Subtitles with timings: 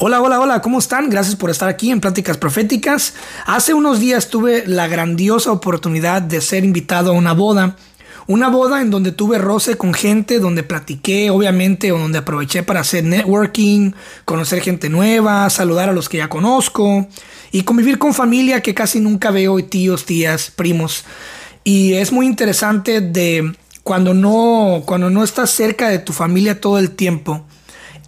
[0.00, 1.10] Hola, hola, hola, ¿cómo están?
[1.10, 3.14] Gracias por estar aquí en Pláticas Proféticas.
[3.46, 7.76] Hace unos días tuve la grandiosa oportunidad de ser invitado a una boda.
[8.28, 12.80] Una boda en donde tuve roce con gente, donde platiqué, obviamente, o donde aproveché para
[12.80, 13.92] hacer networking,
[14.26, 17.08] conocer gente nueva, saludar a los que ya conozco
[17.52, 21.06] y convivir con familia que casi nunca veo, tíos, tías, primos.
[21.64, 23.50] Y es muy interesante de
[23.82, 27.46] cuando no, cuando no estás cerca de tu familia todo el tiempo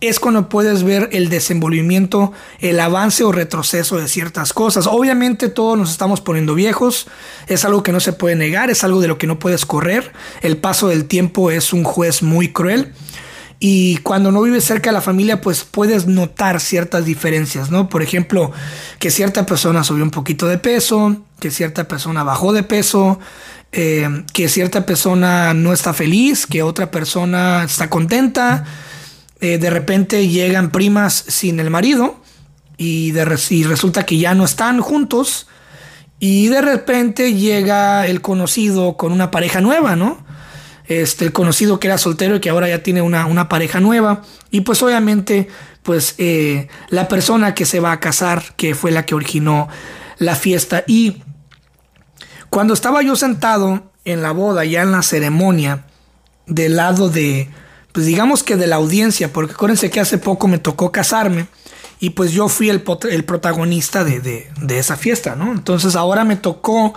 [0.00, 4.86] es cuando puedes ver el desenvolvimiento, el avance o retroceso de ciertas cosas.
[4.86, 7.06] Obviamente todos nos estamos poniendo viejos,
[7.46, 10.12] es algo que no se puede negar, es algo de lo que no puedes correr.
[10.40, 12.92] El paso del tiempo es un juez muy cruel.
[13.62, 17.90] Y cuando no vives cerca de la familia, pues puedes notar ciertas diferencias, ¿no?
[17.90, 18.52] Por ejemplo,
[18.98, 23.18] que cierta persona subió un poquito de peso, que cierta persona bajó de peso,
[23.72, 28.64] eh, que cierta persona no está feliz, que otra persona está contenta.
[29.40, 32.20] Eh, de repente llegan primas sin el marido
[32.76, 35.46] y, de, resulta que ya no están juntos
[36.18, 40.22] y de repente llega el conocido con una pareja nueva, ¿no?
[40.86, 44.62] Este, el conocido que era soltero y que ahora ya tiene una, pareja nueva y
[44.62, 45.48] pues obviamente
[45.82, 49.68] pues eh, la persona que se va a casar que fue la que originó
[50.18, 51.22] la fiesta y
[52.50, 55.84] cuando estaba yo sentado en la boda ya en la ceremonia
[56.46, 57.48] del lado de
[57.92, 61.46] pues digamos que de la audiencia, porque acuérdense que hace poco me tocó casarme
[61.98, 65.52] y pues yo fui el, el protagonista de, de, esa fiesta, ¿no?
[65.52, 66.94] Entonces ahora me tocó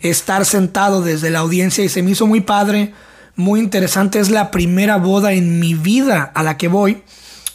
[0.00, 2.92] estar sentado desde la audiencia y se me hizo muy padre,
[3.36, 7.02] muy interesante, es la primera boda en mi vida a la que voy,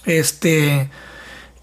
[0.05, 0.89] este...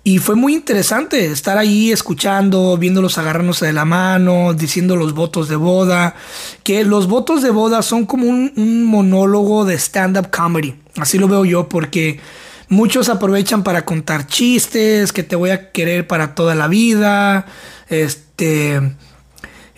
[0.07, 5.49] Y fue muy interesante estar ahí escuchando, viéndolos agarrándose de la mano, diciendo los votos
[5.49, 6.15] de boda.
[6.63, 10.77] Que los votos de boda son como un, monólogo de stand-up comedy.
[10.97, 12.21] Así lo veo yo porque
[12.69, 17.47] muchos aprovechan para contar chistes, que te voy a querer para toda la vida,
[17.89, 18.81] este,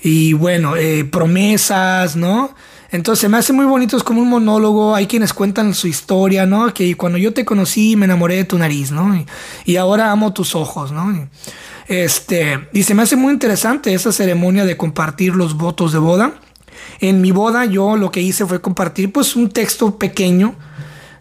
[0.03, 2.55] y bueno, eh, promesas, ¿no?
[2.91, 6.73] Entonces me hace muy bonito, es como un monólogo, hay quienes cuentan su historia, ¿no?
[6.73, 9.25] Que cuando yo te conocí me enamoré de tu nariz, ¿no?
[9.65, 11.29] Y, ahora amo tus ojos, ¿no?
[11.87, 16.35] Este, y se me hace muy interesante esa ceremonia de compartir los votos de boda.
[17.01, 20.57] En mi boda yo lo que hice fue compartir pues un texto pequeño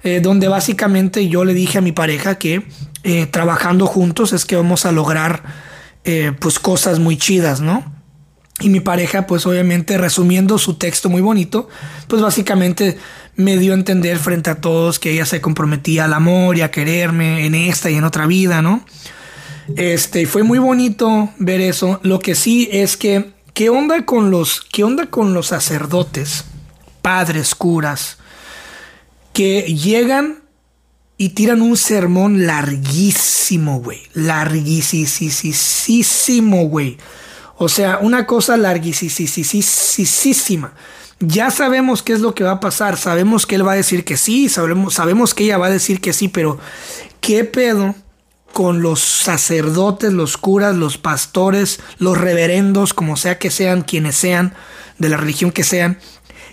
[0.03, 2.65] eh, donde básicamente yo le dije a mi pareja que
[3.03, 5.43] eh, trabajando juntos es que vamos a lograr
[6.05, 7.96] eh, pues cosas muy chidas, ¿no?
[8.59, 11.69] Y mi pareja, pues obviamente resumiendo su texto muy bonito,
[12.07, 12.97] pues básicamente
[13.35, 16.71] me dio a entender frente a todos que ella se comprometía al amor y a
[16.71, 18.83] quererme en esta y en otra vida, ¿no?
[19.75, 21.99] Este, fue muy bonito ver eso.
[22.01, 26.45] Lo que sí es que, ¿qué onda con los, qué onda con los sacerdotes,
[27.03, 28.17] padres, curas,
[29.33, 30.39] que llegan
[31.17, 34.01] y tiran un sermón larguísimo, güey.
[34.13, 34.67] Larguísimo,
[36.67, 36.97] güey.
[37.57, 39.03] O sea, una cosa larguísima.
[41.19, 42.97] Ya sabemos qué es lo que va a pasar.
[42.97, 44.49] Sabemos que él va a decir que sí.
[44.49, 46.27] Sabemos, que ella va a decir que sí.
[46.27, 46.59] Pero,
[47.19, 47.95] ¿qué pedo
[48.53, 54.53] con los sacerdotes, los curas, los pastores, los reverendos, como sea que sean, quienes sean,
[54.97, 55.99] de la religión que sean,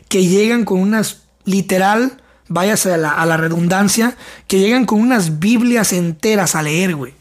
[0.09, 4.17] que llegan con unas literal váyase a la, redundancia,
[4.47, 7.15] que llegan con unas Biblias enteras a leer, güey.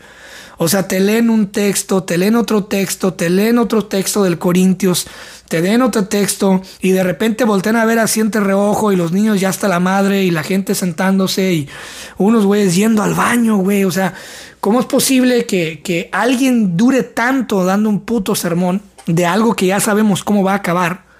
[0.57, 4.37] O sea, te leen un texto, te leen otro texto, te leen otro texto del
[4.37, 5.07] Corintios,
[5.47, 9.11] te leen otro texto y de repente voltean a ver así entre reojo y los
[9.11, 11.69] niños ya hasta la madre y la gente sentándose y
[12.17, 13.83] unos güeyes yendo al baño, güey.
[13.83, 14.13] O sea,
[14.59, 19.67] ¿cómo es posible que, que alguien dure tanto dando un puto sermón de algo que
[19.67, 21.13] ya sabemos cómo va a acabar?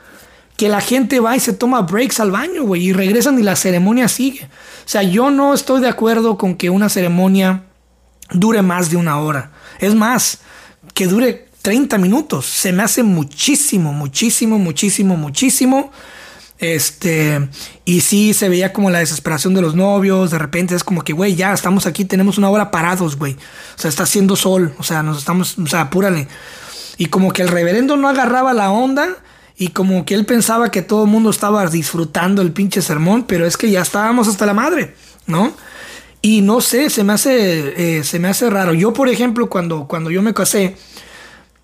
[0.57, 3.55] que la gente va y se toma breaks al baño, güey, y regresan y la
[3.55, 4.45] ceremonia sigue.
[4.45, 7.63] O sea, yo no estoy de acuerdo con que una ceremonia
[8.31, 9.51] dure más de una hora.
[9.79, 10.39] Es más,
[10.93, 12.45] que dure 30 minutos.
[12.45, 15.91] Se me hace muchísimo, muchísimo, muchísimo, muchísimo.
[16.59, 17.49] Este,
[17.83, 20.31] y sí se veía como la desesperación de los novios.
[20.31, 23.33] De repente es como que, güey, ya estamos aquí, tenemos una hora parados, güey.
[23.33, 24.73] O sea, está haciendo sol.
[24.77, 26.27] O sea, nos estamos, o sea, apúrale.
[26.97, 29.17] Y como que el reverendo no agarraba la onda
[29.57, 33.45] y como que él pensaba que todo el mundo estaba disfrutando el pinche sermón, pero
[33.45, 34.95] es que ya estábamos hasta la madre,
[35.27, 35.53] ¿no?
[36.25, 38.73] Y no sé, se me hace, eh, se me hace raro.
[38.73, 40.77] Yo, por ejemplo, cuando, cuando yo me casé,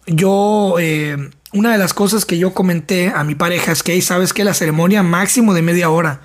[0.05, 4.33] yo, eh, una de las cosas que yo comenté a mi pareja es que, sabes
[4.33, 6.19] que la ceremonia máximo de media hora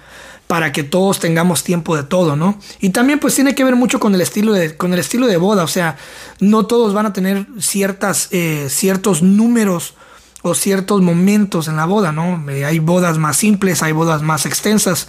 [0.49, 2.59] para que todos tengamos tiempo de todo, ¿no?
[2.81, 5.37] Y también pues tiene que ver mucho con el estilo de, con el estilo de
[5.37, 5.97] boda, o sea,
[6.41, 9.95] no todos van a tener ciertas, eh, ciertos números
[10.43, 12.45] o ciertos momentos en la boda, ¿no?
[12.67, 15.07] Hay bodas más simples, hay bodas más extensas.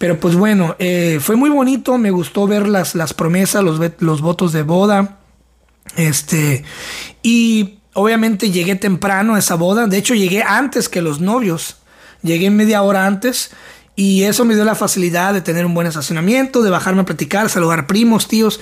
[0.00, 4.22] Pero pues bueno, eh, fue muy bonito, me gustó ver las, las promesas, los, los
[4.22, 5.18] votos de boda.
[5.94, 6.64] Este,
[7.22, 11.76] y obviamente llegué temprano a esa boda, de hecho llegué antes que los novios,
[12.22, 13.50] llegué media hora antes
[13.94, 17.50] y eso me dio la facilidad de tener un buen estacionamiento, de bajarme a platicar,
[17.50, 18.58] saludar primos, tíos.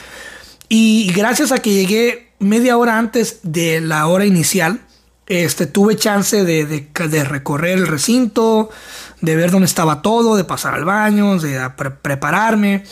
[0.69, 4.81] Y gracias a que llegué media hora antes de la hora inicial,
[5.29, 8.70] este, tuve chance de, de, recorrer el recinto,
[9.20, 11.70] de ver dónde estaba todo, de pasar al baño, de
[12.02, 12.84] prepararme.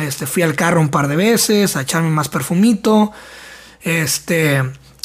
[0.00, 3.12] Este, fui al carro un par de veces a echarme más perfumito.
[3.82, 4.62] Este,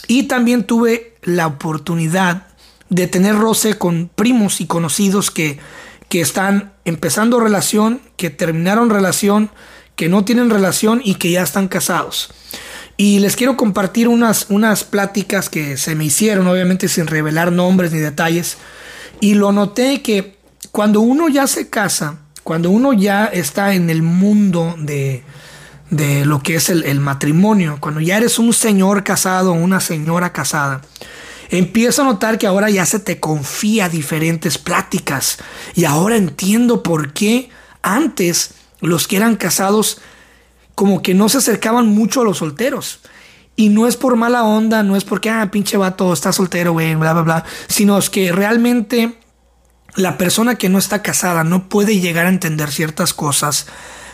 [0.08, 2.48] y también tuve la oportunidad
[2.90, 5.60] de tener roce con primos y conocidos que,
[6.10, 9.50] que están empezando relación, que terminaron relación,
[9.96, 12.32] que no tienen relación y que ya están casados.
[12.98, 17.92] Y les quiero compartir unas, unas pláticas que se me hicieron, obviamente sin revelar nombres
[17.92, 18.58] ni detalles.
[19.20, 20.38] Y lo noté que
[20.76, 25.24] cuando uno ya se casa, cuando uno ya está en el mundo de,
[25.90, 30.34] de lo que es el, matrimonio, cuando ya eres un señor casado o una señora
[30.34, 30.82] casada,
[31.50, 35.38] empiezo a notar que ahora ya se te confía diferentes pláticas.
[35.76, 37.50] Y ahora entiendo por qué
[37.82, 40.02] antes los que eran casados
[40.76, 43.00] como que no se acercaban mucho a los solteros.
[43.56, 46.96] Y no es por mala onda, no es porque, ah, pinche vato, está soltero, güey,
[46.96, 47.46] bla, bla, bla.
[47.70, 49.16] Sino es que realmente
[49.96, 53.68] la persona que no está casada no puede llegar a entender ciertas cosas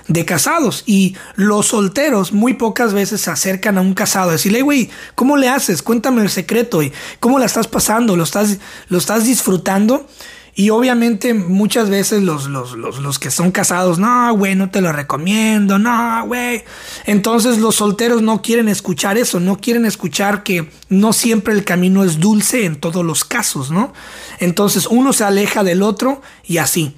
[0.08, 0.84] de casados.
[0.86, 5.38] Y los solteros muy pocas veces se acercan a un casado a decirle, güey, ¿cómo
[5.38, 5.82] le haces?
[5.82, 8.16] Cuéntame el secreto, y ¿cómo la estás pasando?
[8.16, 8.58] ¿Lo estás,
[8.90, 10.08] lo estás disfrutando?
[10.54, 14.82] Y obviamente muchas veces los, los, los, los, que son casados, no, güey, no te
[14.82, 16.64] lo recomiendo, no, güey.
[17.06, 22.04] Entonces los solteros no quieren escuchar eso, no quieren escuchar que no siempre el camino
[22.04, 23.94] es dulce en todos los casos, ¿no?
[24.40, 26.96] Entonces uno se aleja del otro y así.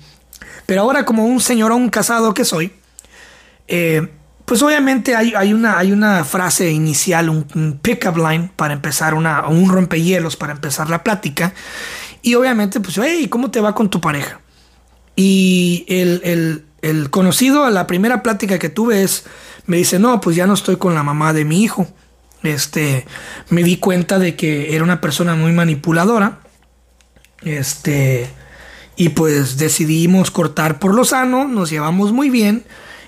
[0.65, 2.73] Pero ahora como un señor o un casado que soy,
[3.67, 4.09] eh,
[4.45, 9.13] pues obviamente hay, hay, una, hay una frase inicial, un, un pick-up line para empezar,
[9.13, 11.53] una, un rompehielos para empezar la plática.
[12.23, 14.39] Y obviamente, pues, hey, ¿cómo te va con tu pareja?
[15.15, 19.25] Y el, el, conocido, la primera plática que tuve es,
[19.67, 21.85] me dice, no, pues ya no estoy con la mamá de mi hijo.
[22.41, 23.05] Este,
[23.49, 26.39] me di cuenta de que era una persona muy manipuladora.
[27.41, 28.29] Este,
[28.95, 32.63] y pues decidimos cortar por lo sano, nos llevamos muy bien.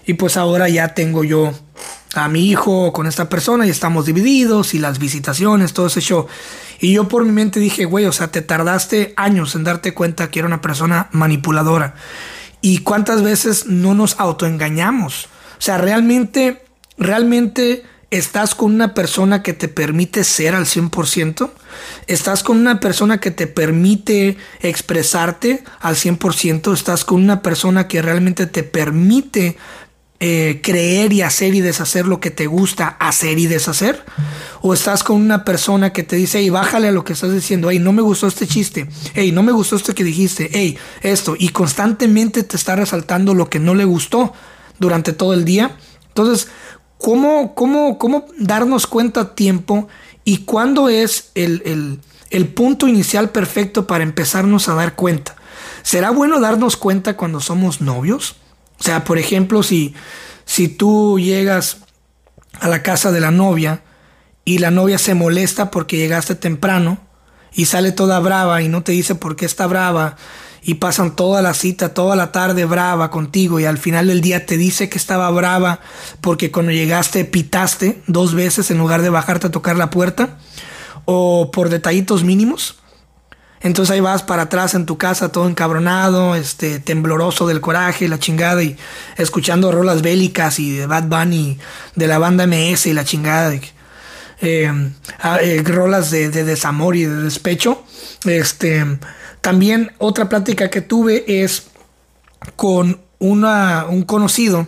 [0.06, 1.54] Y pues ahora ya tengo yo
[2.16, 6.02] a mi hijo con esta persona y estamos divididos y las visitaciones, todo ese.
[6.80, 10.30] Y yo por mi mente dije, güey, o sea, te tardaste años en darte cuenta
[10.30, 11.96] que era una persona manipuladora.
[12.62, 15.26] ¿Y cuántas veces no nos autoengañamos?
[15.58, 16.64] O sea, realmente,
[16.98, 21.52] realmente estás con una persona que te permite ser al 100%.
[22.08, 26.74] Estás con una persona que te permite expresarte al 100%.
[26.74, 29.58] Estás con una persona que realmente te permite
[30.22, 34.04] eh, creer y hacer y deshacer lo que te gusta hacer y deshacer?
[34.62, 37.70] ¿O estás con una persona que te dice, hey, bájale a lo que estás diciendo,
[37.70, 41.36] hey, no me gustó este chiste, hey, no me gustó esto que dijiste, hey, esto,
[41.38, 44.34] y constantemente te está resaltando lo que no le gustó
[44.80, 45.76] durante todo el día?
[46.08, 46.48] Entonces,
[46.98, 49.90] ¿cómo, cómo, cómo darnos cuenta a tiempo
[50.24, 55.36] y cuándo es el, el, el punto inicial perfecto para empezarnos a dar cuenta?
[55.84, 58.38] ¿Será bueno darnos cuenta cuando somos novios?
[58.80, 59.94] O sea, por ejemplo, si,
[60.46, 61.78] si tú llegas
[62.60, 63.84] a la casa de la novia
[64.44, 67.00] y la novia se molesta porque llegaste temprano
[67.54, 70.18] y sale toda brava y no te dice por qué está brava
[70.62, 74.46] y pasan toda la cita, toda la tarde brava contigo y al final del día
[74.46, 75.80] te dice que estaba brava
[76.22, 80.38] porque cuando llegaste pitaste dos veces en lugar de bajarte a tocar la puerta
[81.06, 82.78] o por detallitos mínimos.
[83.62, 88.20] Entonces ahí vas para atrás en tu casa todo encabronado, este, tembloroso del coraje, la
[88.20, 88.78] chingada, y
[89.18, 91.58] escuchando rolas bélicas y de Bad Bunny,
[91.96, 93.54] de la banda MS y la chingada,
[94.42, 94.92] eh,
[95.42, 97.84] eh, rolas de, desamor y de despecho.
[98.26, 98.86] Este,
[99.42, 101.68] también otra plática que tuve es
[102.56, 104.68] con una, un conocido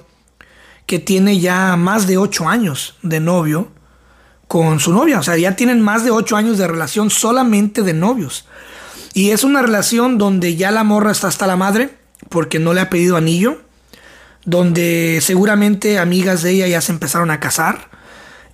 [0.86, 3.72] que tiene ya más de ocho años de novio
[4.48, 5.20] con su novia.
[5.20, 8.46] O sea, ya tienen más de ocho años de relación solamente de novios.
[9.18, 11.90] Y es una relación donde ya la morra está hasta la madre
[12.30, 13.64] porque no le ha pedido anillo,
[14.46, 17.90] donde seguramente amigas de ella ya se empezaron a casar,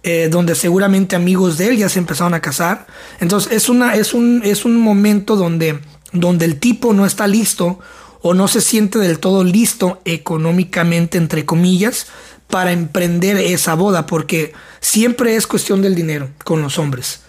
[0.03, 2.88] eh, donde seguramente amigos de él ya se empezaron a casar.
[3.20, 5.82] Entonces es, una, es, un, es un momento donde,
[6.13, 7.79] donde el tipo no está listo
[8.22, 12.08] o no se siente del todo listo económicamente, entre comillas,
[12.48, 17.22] para emprender esa boda, porque siempre es cuestión del dinero con los hombres.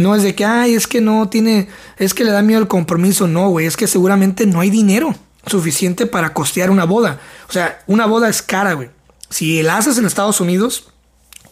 [0.00, 2.68] No es de que, ay, es que no tiene, es que le da miedo el
[2.68, 3.28] compromiso.
[3.28, 5.14] No, güey, es que seguramente no hay dinero
[5.46, 7.20] suficiente para costear una boda.
[7.48, 8.90] O sea, una boda es cara, güey.
[9.28, 10.92] Si la haces en Estados Unidos,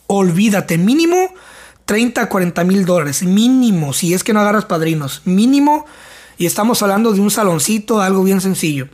[0.07, 1.29] olvídate, mínimo
[1.89, 5.87] 30, 40 mil dólares, mínimo, si es que no agarras padrinos, mínimo,
[6.37, 8.89] y estamos hablando de un saloncito, algo bien sencillo.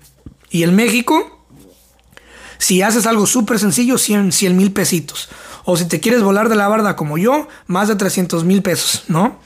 [0.48, 1.44] Y en México,
[2.58, 5.28] si haces algo súper sencillo, 100 mil pesitos.
[5.64, 9.04] O si te quieres volar de la barda como yo, más de 300 mil pesos,
[9.08, 9.38] ¿no?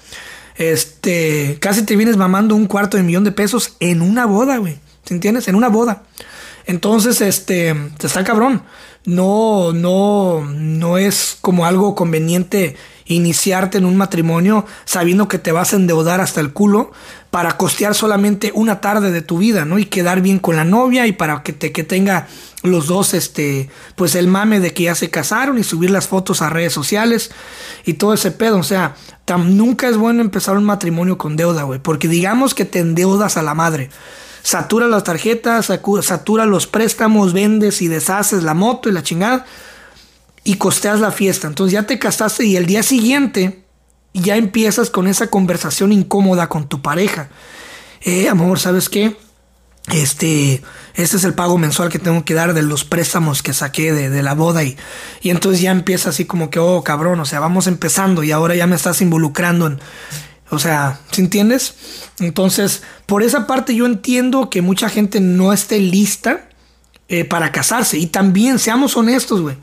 [0.56, 4.80] Este, casi te vienes mamando un cuarto de millón de pesos en una boda, güey.
[5.08, 5.48] ¿te entiendes?
[5.48, 6.02] En una boda.
[6.66, 8.62] Entonces, este, está cabrón.
[9.06, 12.76] No, no, no es como algo conveniente
[13.08, 16.92] iniciarte en un matrimonio sabiendo que te vas a endeudar hasta el culo
[17.30, 19.78] para costear solamente una tarde de tu vida, ¿no?
[19.78, 22.26] Y quedar bien con la novia y para que te que tenga
[22.62, 26.42] los dos este pues el mame de que ya se casaron y subir las fotos
[26.42, 27.30] a redes sociales
[27.84, 28.94] y todo ese pedo, o sea,
[29.38, 33.42] nunca es bueno empezar un matrimonio con deuda, güey, porque digamos que te endeudas a
[33.42, 33.90] la madre
[34.42, 35.70] satura las tarjetas,
[36.02, 39.44] satura los préstamos, vendes y deshaces la moto y la chingada
[40.48, 41.46] y costeas la fiesta.
[41.46, 43.64] Entonces ya te casaste y el día siguiente
[44.14, 47.28] ya empiezas con esa conversación incómoda con tu pareja.
[48.00, 49.14] Eh, amor, ¿sabes qué?
[49.92, 50.62] Este,
[50.94, 54.08] este es el pago mensual que tengo que dar de los préstamos que saqué de,
[54.08, 54.78] de la boda y,
[55.20, 58.54] y entonces ya empieza así como que, oh cabrón, o sea, vamos empezando y ahora
[58.54, 59.80] ya me estás involucrando en,
[60.48, 61.74] o sea, ¿sí entiendes?
[62.20, 66.48] Entonces, por esa parte yo entiendo que mucha gente no esté lista
[67.10, 67.96] eh, para casarse.
[67.96, 69.56] Y también, seamos honestos, güey.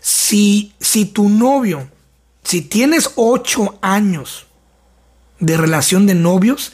[0.00, 1.88] Si, si tu novio,
[2.42, 4.46] si tienes ocho años
[5.38, 6.72] de relación de novios,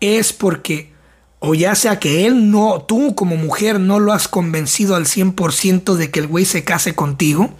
[0.00, 0.92] es porque,
[1.38, 5.94] o ya sea que él no, tú como mujer no lo has convencido al 100%
[5.94, 7.50] de que el güey se case contigo,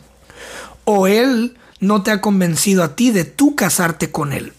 [0.85, 4.53] o él no te ha convencido a ti de tú casarte con él.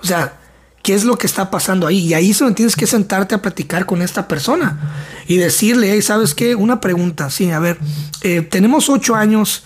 [0.00, 0.38] O sea,
[0.84, 1.98] ¿qué es lo que está pasando ahí?
[1.98, 4.78] Y ahí es tienes que sentarte a platicar con esta persona
[5.26, 6.54] y decirle, hey, ¿sabes qué?
[6.54, 7.78] Una pregunta, sí, a ver,
[8.20, 9.64] eh, tenemos ocho años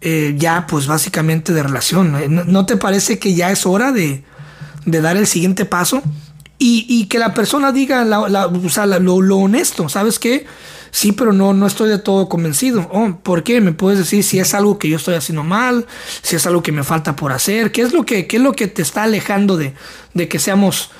[0.00, 2.12] eh, ya, pues básicamente de relación.
[2.52, 4.24] ¿No, te parece que ya es hora de,
[4.84, 6.02] dar el siguiente paso?
[6.58, 8.28] Y, que la persona diga lo,
[8.98, 10.44] lo honesto, ¿sabes qué?
[10.90, 12.88] Sí, pero no, no estoy de todo convencido.
[12.92, 13.60] Oh, ¿Por qué?
[13.60, 15.86] ¿Me puedes decir si es algo que yo estoy haciendo mal?
[16.22, 17.72] Si es algo que me falta por hacer?
[17.72, 19.74] ¿Qué es lo que, qué es lo que te está alejando de,
[20.14, 20.90] de que seamos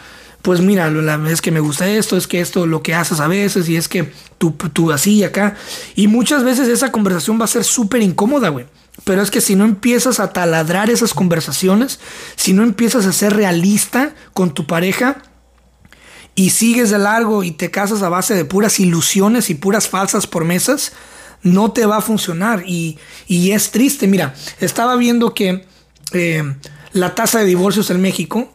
[0.43, 0.91] pues mira,
[1.29, 3.89] es que me gusta esto, es que esto lo que haces a veces y es
[3.89, 5.57] que tú, tú así y acá.
[5.97, 8.67] Y muchas veces esa conversación va a ser súper incómoda, güey.
[9.05, 12.01] Pero es que si no empiezas a taladrar esas conversaciones,
[12.37, 15.23] si no empiezas a ser realista con tu pareja,
[16.39, 20.29] y sigues de largo y te casas a base de puras ilusiones y puras falsas
[20.29, 20.93] promesas,
[21.43, 22.63] no te va a funcionar.
[22.65, 22.97] Y,
[23.29, 24.07] es triste.
[24.07, 25.67] Mira, estaba viendo que
[26.13, 26.45] eh,
[26.93, 28.53] la tasa de divorcios en México,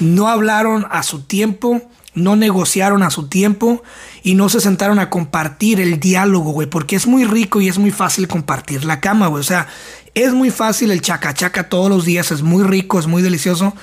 [0.00, 1.82] no hablaron a su tiempo,
[2.14, 3.82] no negociaron a su tiempo
[4.22, 7.78] y no se sentaron a compartir el diálogo, güey, porque es muy rico y es
[7.78, 9.40] muy fácil compartir la cama, güey.
[9.40, 9.68] O sea,
[10.16, 13.74] es muy fácil el chaca chaca todos los días, es muy rico, es muy delicioso,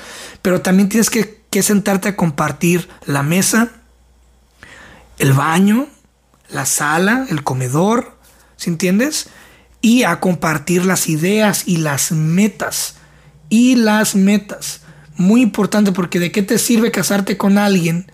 [0.41, 3.69] pero también tienes que, sentarte a compartir la mesa,
[5.19, 5.87] el baño,
[6.49, 8.17] la sala, el comedor,
[8.57, 9.27] ¿sí entiendes?
[9.79, 12.95] Y a compartir las ideas y las metas.
[13.49, 14.81] Y las metas.
[15.15, 18.11] Muy importante porque de qué te sirve casarte con alguien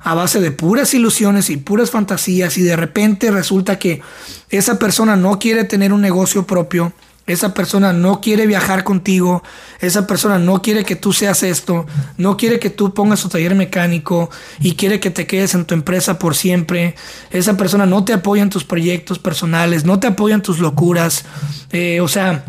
[0.00, 4.02] a base de puras ilusiones y puras fantasías y de repente resulta que
[4.48, 6.92] esa persona no quiere tener un negocio propio,
[7.30, 9.42] esa persona no quiere viajar contigo,
[9.80, 13.54] esa persona no quiere que tú seas esto, no quiere que tú pongas tu taller
[13.54, 16.94] mecánico y quiere que te quedes en tu empresa por siempre,
[17.30, 21.24] esa persona no te apoya en tus proyectos personales, no te apoya en tus locuras,
[21.72, 22.44] eh, o sea,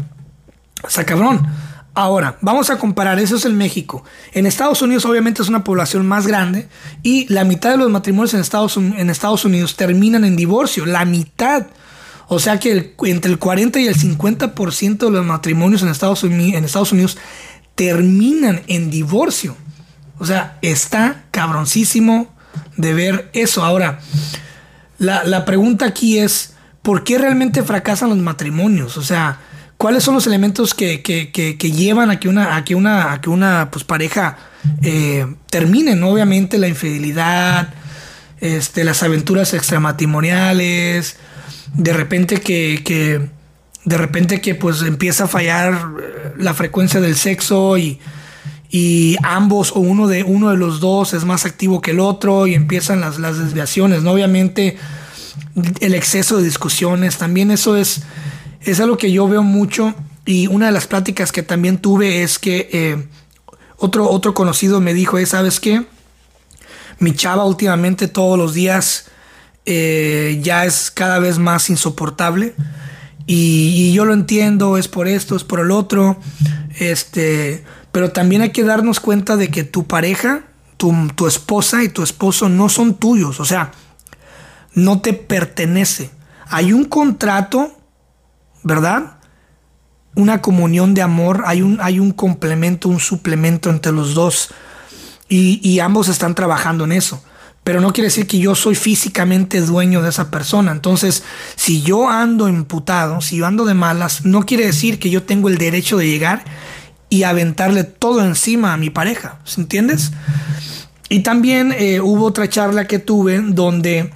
[1.05, 1.47] cabrón.
[1.93, 4.05] Ahora, vamos a comparar, eso es en México.
[4.31, 6.69] En Estados Unidos obviamente es una población más grande
[7.03, 11.67] y la mitad de los matrimonios en Estados Unidos terminan en divorcio, la mitad.
[12.33, 17.17] O sea que entre el 40 y el 50% de los matrimonios en Estados, Unidos,
[17.75, 19.57] terminan en divorcio.
[20.17, 22.33] O sea, está cabroncísimo
[22.77, 23.65] de ver eso.
[23.65, 24.00] Ahora,
[24.97, 28.95] la, pregunta aquí es, ¿por qué realmente fracasan los matrimonios?
[28.95, 29.39] O sea,
[29.75, 31.01] ¿cuáles son los elementos que,
[31.61, 34.38] llevan a que una, a que una, a que una pues, pareja
[34.83, 36.01] eh, termine?
[36.01, 37.73] Obviamente la infidelidad,
[38.39, 41.17] este, las aventuras extramatrimoniales,
[41.74, 43.30] de repente que, que,
[43.86, 48.00] de repente que pues empieza a fallar eh, la frecuencia del sexo y,
[48.70, 52.48] y ambos o uno de, uno de los dos es más activo que el otro
[52.48, 54.12] y empiezan las, las desviaciones, ¿no?
[54.12, 54.78] Obviamente
[55.80, 58.04] el exceso de discusiones, también eso es,
[58.62, 59.94] es algo que yo veo mucho
[60.25, 63.08] y una de las pláticas que también tuve es que eh,
[63.78, 65.86] otro, otro conocido me dijo, eh, ¿sabes qué?
[67.00, 69.11] Mi chava últimamente todos los días
[69.65, 72.56] eh, ya es cada vez más insoportable.
[73.25, 76.18] Y, yo lo entiendo, es por esto, es por el otro.
[76.80, 80.44] Este, pero también hay que darnos cuenta de que tu pareja,
[80.77, 83.39] tu, tu esposa y tu esposo no son tuyos.
[83.39, 83.72] O sea,
[84.74, 86.10] no te pertenece.
[86.48, 87.72] Hay un contrato,
[88.63, 89.18] ¿verdad?
[90.15, 94.50] Una comunión de amor, hay un, hay un complemento, un suplemento entre los dos
[95.30, 97.24] y, y ambos están trabajando en eso.
[97.63, 100.72] Pero no quiere decir que yo soy físicamente dueño de esa persona.
[100.72, 101.24] Entonces,
[101.56, 105.48] si yo ando imputado, si yo ando de malas, no quiere decir que yo tengo
[105.48, 106.44] el derecho de llegar
[107.10, 109.39] y aventarle todo encima a mi pareja.
[109.58, 110.12] ¿Entiendes?
[111.10, 114.12] Y también eh, hubo otra charla que tuve donde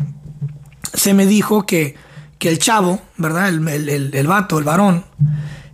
[0.93, 1.95] se me dijo que,
[2.39, 3.49] que el chavo, ¿verdad?
[3.49, 5.03] El, el, el, vato, el varón,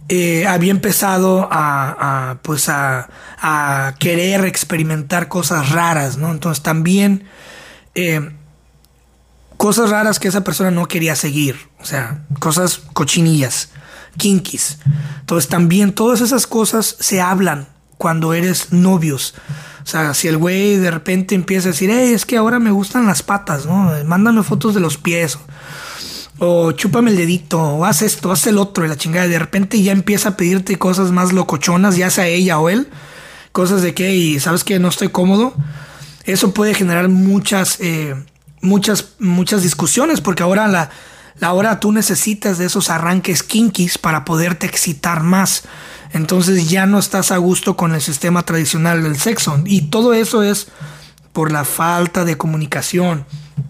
[0.10, 3.08] eh, había empezado a, pues a,
[4.00, 6.32] querer experimentar cosas raras, ¿no?
[6.32, 7.24] Entonces también
[7.96, 8.32] eh,
[9.58, 13.70] cosas raras que esa persona no quería seguir, o sea, cosas cochinillas,
[14.18, 14.80] kinkis.
[15.20, 17.68] Entonces también todas esas cosas se hablan
[17.98, 19.36] cuando eres novios.
[19.84, 22.72] O sea, si el güey de repente empieza a decir, hey, es que ahora me
[22.72, 23.92] gustan las patas, ¿no?
[24.06, 25.38] Mándame fotos de los pies.
[26.40, 29.28] O chúpame el dedito, o haz esto, haz el otro, y la chingada.
[29.28, 32.90] De repente ya empieza a pedirte cosas más locochonas, ya sea ella o él.
[33.52, 35.54] Cosas de que, y sabes que no estoy cómodo.
[36.26, 38.16] Eso puede generar muchas, eh,
[38.62, 45.24] muchas, muchas discusiones, porque ahora la, tú necesitas de esos arranques kinkis para poderte excitar
[45.24, 45.64] más
[46.14, 49.62] entonces ya no estás a gusto con el sistema tradicional del sexo.
[49.66, 50.68] Y todo eso es
[51.34, 53.26] por la falta de comunicación.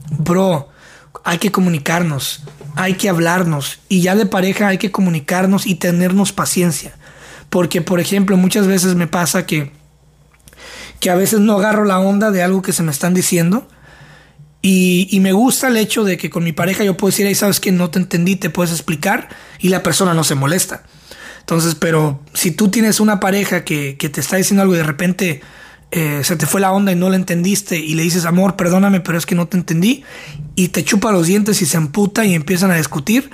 [0.10, 0.69] Bro,
[1.23, 2.43] hay que comunicarnos,
[2.75, 3.80] hay que hablarnos.
[3.89, 6.95] Y ya de pareja hay que comunicarnos y tenernos paciencia.
[7.49, 9.71] Porque, por ejemplo, muchas veces me pasa que,
[11.01, 13.67] que a veces no agarro la onda de algo que se me están diciendo.
[14.61, 17.59] Y, me gusta el hecho de que con mi pareja yo puedo decir, ahí sabes
[17.59, 19.27] que no te entendí, te puedes explicar
[19.59, 20.83] y la persona no se molesta.
[21.39, 24.83] Entonces, pero si tú tienes una pareja que, que te está diciendo algo y de
[24.83, 25.41] repente
[25.89, 29.01] eh, se te fue la onda y no la entendiste y le dices, amor, perdóname,
[29.01, 30.03] pero es que no te entendí,
[30.55, 33.29] y te chupa los dientes y se emputa y empiezan a discutir,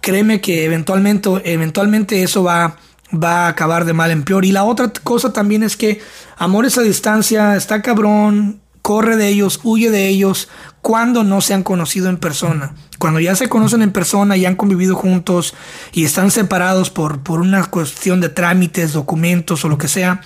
[0.00, 2.78] créeme que eventualmente, eventualmente eso va,
[3.12, 4.44] va a acabar de mal en peor.
[4.44, 6.00] Y la otra cosa también es que
[6.36, 10.48] amor a distancia está cabrón, corre de ellos, huye de ellos
[10.82, 12.74] cuando no se han conocido en persona.
[12.98, 15.54] Cuando ya se conocen en persona y han convivido juntos
[15.92, 20.20] y están separados por, por una cuestión de trámites, documentos o lo que sea,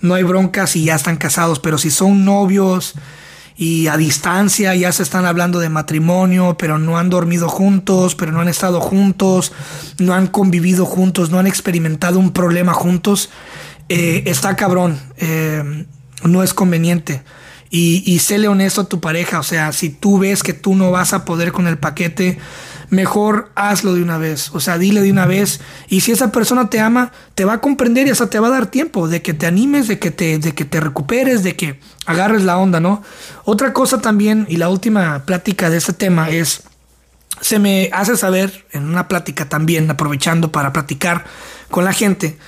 [0.00, 1.58] no hay broncas y ya están casados.
[1.58, 2.94] Pero si son novios
[3.56, 8.30] y a distancia ya se están hablando de matrimonio, pero no han dormido juntos, pero
[8.30, 9.52] no han estado juntos,
[9.98, 13.30] no han convivido juntos, no han experimentado un problema juntos,
[13.88, 15.86] eh, está cabrón, eh,
[16.22, 17.22] no es conveniente.
[17.70, 19.40] Y, y séle honesto a tu pareja.
[19.40, 22.38] O sea, si tú ves que tú no vas a poder con el paquete,
[22.88, 24.50] mejor hazlo de una vez.
[24.52, 25.60] O sea, dile de una vez.
[25.88, 28.50] Y si esa persona te ama, te va a comprender y hasta te va a
[28.50, 31.80] dar tiempo de que te animes, de que te, de que te recuperes, de que
[32.06, 33.02] agarres la onda, ¿no?
[33.44, 36.62] Otra cosa también, y la última plática de este tema es,
[37.40, 41.24] se me hace saber en una plática también, aprovechando para platicar
[41.70, 42.38] con la gente,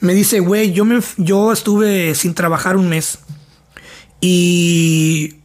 [0.00, 3.18] me dice, güey, yo, me, yo estuve sin trabajar un mes
[4.20, 5.36] y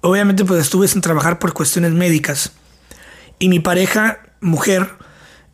[0.00, 2.52] obviamente pues estuve sin trabajar por cuestiones médicas.
[3.40, 4.88] Y mi pareja, mujer,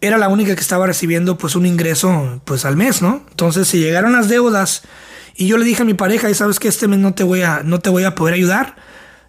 [0.02, 3.24] era la única que estaba recibiendo pues un ingreso pues al mes, ¿no?
[3.30, 4.82] Entonces se llegaron las deudas
[5.34, 7.42] y yo le dije a mi pareja, y sabes que este mes no te voy
[7.42, 8.76] a no te voy a poder ayudar.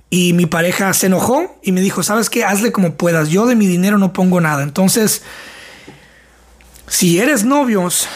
[0.09, 2.43] Y mi pareja se enojó y me dijo, "¿Sabes qué?
[2.43, 3.29] Hazle como puedas.
[3.29, 5.21] Yo de mi dinero no pongo nada." Entonces,
[6.87, 8.07] si eres novios,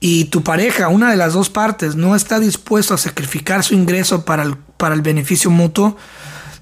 [0.00, 4.24] y tu pareja, una de las dos partes, no está dispuesto a sacrificar su ingreso
[4.24, 5.96] para el, para el beneficio mutuo,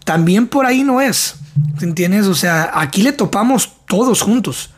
[0.06, 1.34] también por ahí no es.
[1.82, 2.26] ¿Entiendes?
[2.26, 4.70] O sea, aquí le topamos todos juntos.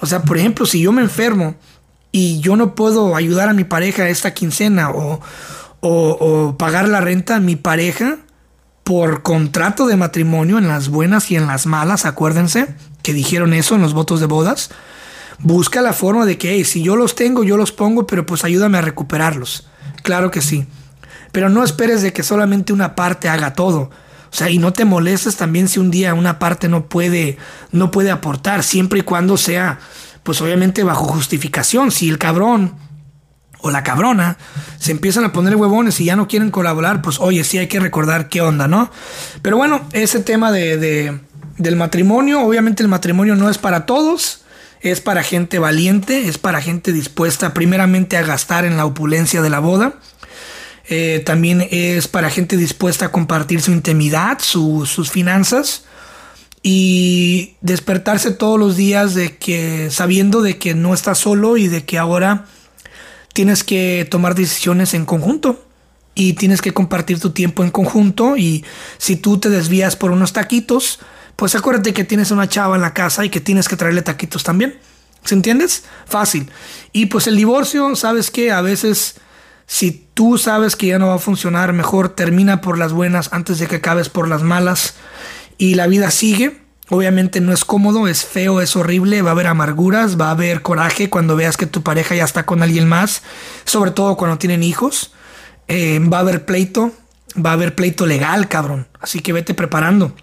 [0.00, 1.56] O sea, por ejemplo, si yo me enfermo
[2.12, 5.20] y yo no puedo ayudar a mi pareja esta quincena o,
[5.80, 8.18] o pagar la renta, mi pareja,
[8.84, 12.68] por contrato de matrimonio, en las buenas y en las malas, acuérdense
[13.02, 14.70] que dijeron eso en los votos de bodas,
[15.38, 18.78] busca la forma de que, si yo los tengo, yo los pongo, pero pues ayúdame
[18.78, 19.66] a recuperarlos.
[20.02, 20.66] Claro que sí.
[21.32, 23.90] Pero no esperes de que solamente una parte haga todo.
[24.30, 27.38] O sea, y no te molestes también si un día una parte no puede,
[27.72, 29.78] no puede aportar, siempre y cuando sea,
[30.22, 31.90] pues obviamente bajo justificación.
[31.90, 32.74] Si el cabrón
[33.60, 34.36] o la cabrona
[34.78, 37.80] se empiezan a poner huevones y ya no quieren colaborar, pues oye, sí hay que
[37.80, 38.90] recordar qué onda, ¿no?
[39.42, 41.18] Pero bueno, ese tema de,
[41.56, 44.42] del matrimonio, obviamente el matrimonio no es para todos,
[44.80, 49.50] es para gente valiente, es para gente dispuesta primeramente a gastar en la opulencia de
[49.50, 49.94] la boda
[50.88, 55.84] eh, también es para gente dispuesta a compartir su intimidad, sus finanzas
[56.62, 61.84] y despertarse todos los días de que sabiendo de que no estás solo y de
[61.84, 62.46] que ahora
[63.32, 65.64] tienes que tomar decisiones en conjunto
[66.14, 68.64] y tienes que compartir tu tiempo en conjunto y
[68.98, 71.00] si tú te desvías por unos taquitos,
[71.36, 74.42] pues acuérdate que tienes una chava en la casa y que tienes que traerle taquitos
[74.42, 74.78] también.
[75.24, 75.84] ¿Se entiendes?
[76.06, 76.50] Fácil.
[76.92, 79.16] Y pues el divorcio, sabes que a veces
[79.66, 83.58] si tú sabes que ya no va a funcionar, mejor termina por las buenas antes
[83.58, 84.94] de que acabes por las malas
[85.58, 86.60] y la vida sigue.
[86.88, 90.62] Obviamente no es cómodo, es feo, es horrible, va a haber amarguras, va a haber
[90.62, 93.22] coraje cuando veas que tu pareja ya está con alguien más,
[93.64, 95.12] sobre todo cuando tienen hijos.
[95.66, 96.92] Eh, va a haber pleito,
[97.44, 98.86] va a haber pleito legal, cabrón.
[99.00, 100.14] Así que vete preparando.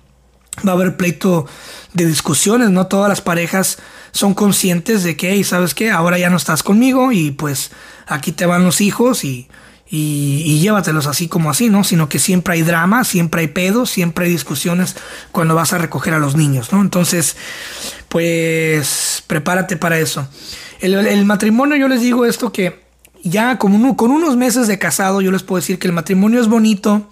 [0.66, 1.48] Va a haber pleito
[1.94, 3.80] de discusiones, no todas las parejas
[4.14, 5.92] son conscientes de que, ¿sabes qué?
[5.92, 7.72] Ahora ya no estás conmigo y pues
[8.08, 9.48] aquí te van los hijos y,
[9.96, 11.84] y, llévatelos así como así, ¿no?
[11.84, 14.96] Sino que siempre hay drama, siempre hay pedos, siempre hay discusiones
[15.32, 16.82] cuando vas a recoger a los niños, ¿no?
[16.82, 17.36] Entonces,
[18.10, 20.28] pues prepárate para eso.
[20.80, 22.84] El, matrimonio, yo les digo esto que
[23.24, 26.48] ya con, con unos meses de casado, yo les puedo decir que el matrimonio es
[26.48, 27.08] bonito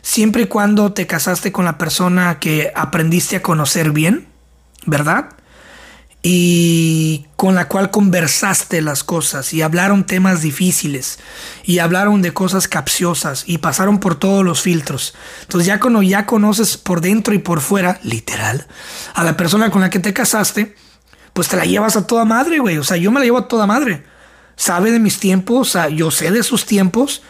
[0.00, 4.28] siempre y cuando te casaste con la persona que aprendiste a conocer bien,
[4.86, 5.30] ¿verdad?
[6.22, 11.18] Y con la cual conversaste las cosas y hablaron temas difíciles
[11.64, 15.14] y hablaron de cosas capciosas y pasaron por todos los filtros.
[15.42, 18.66] Entonces ya cuando ya conoces por dentro y por fuera, literal,
[19.14, 20.74] a la persona con la que te casaste,
[21.32, 22.76] pues te la llevas a toda madre, güey.
[22.76, 24.04] O sea, yo me la llevo a toda madre.
[24.56, 27.22] Sabe de mis tiempos, o sea, yo sé de sus tiempos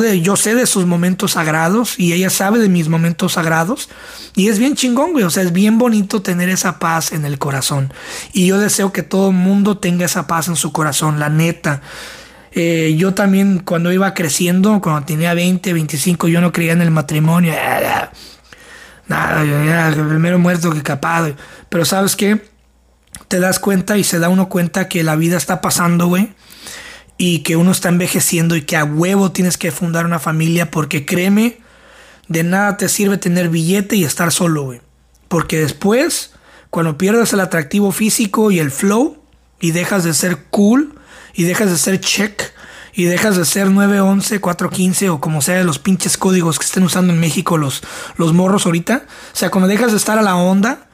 [0.00, 3.88] de, yo sé de sus momentos sagrados y ella sabe de mis momentos sagrados.
[4.34, 5.24] Y es bien chingón, güey.
[5.24, 7.92] O sea, es bien bonito tener esa paz en el corazón.
[8.32, 11.82] Y yo deseo que todo el mundo tenga esa paz en su corazón, la neta.
[12.52, 16.90] Eh, yo también cuando iba creciendo, cuando tenía 20, 25, yo no creía en el
[16.90, 17.52] matrimonio.
[19.08, 21.32] Nada, yo el primero muerto que capaz.
[21.68, 22.44] Pero sabes qué?
[23.28, 26.34] Te das cuenta y se da uno cuenta que la vida está pasando, güey
[27.18, 31.06] y que uno está envejeciendo y que a huevo tienes que fundar una familia porque
[31.06, 31.58] créeme,
[32.28, 34.80] de nada te sirve tener billete y estar solo, güey.
[35.28, 36.32] Porque después,
[36.70, 39.18] cuando pierdes el atractivo físico y el flow
[39.60, 40.98] y dejas de ser cool
[41.34, 42.42] y dejas de ser check
[42.92, 46.82] y dejas de ser 911, 415 o como sea de los pinches códigos que estén
[46.82, 47.82] usando en México los,
[48.16, 49.04] los morros ahorita.
[49.32, 50.88] O sea, cuando dejas de estar a la onda,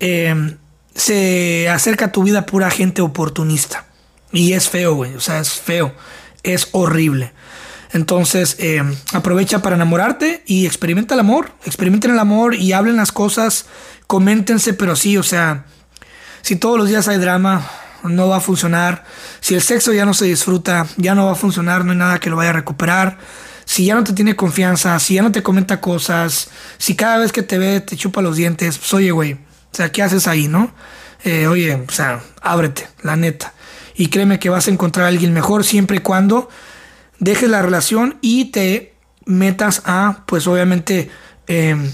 [0.00, 0.56] eh,
[0.94, 3.86] se acerca a tu vida pura gente oportunista.
[4.32, 5.14] Y es feo, güey.
[5.14, 5.94] O sea, es feo.
[6.42, 7.32] Es horrible.
[7.92, 11.52] Entonces, eh, aprovecha para enamorarte y experimenta el amor.
[11.64, 13.66] Experimenten el amor y hablen las cosas.
[14.06, 15.66] Coméntense, pero sí, o sea,
[16.40, 17.68] si todos los días hay drama,
[18.02, 19.04] no va a funcionar.
[19.40, 22.18] Si el sexo ya no se disfruta, ya no va a funcionar, no hay nada
[22.18, 23.18] que lo vaya a recuperar.
[23.64, 27.30] Si ya no te tiene confianza, si ya no te comenta cosas, si cada vez
[27.30, 29.38] que te ve te chupa los dientes, pues oye, güey, o
[29.74, 30.74] sea, ¿qué haces ahí, no?
[31.24, 33.54] Eh, oye, o sea, ábrete, la neta
[33.94, 36.48] y créeme que vas a encontrar a alguien mejor siempre y cuando
[37.18, 38.94] dejes la relación y te
[39.26, 41.10] metas a, pues obviamente,
[41.46, 41.90] em,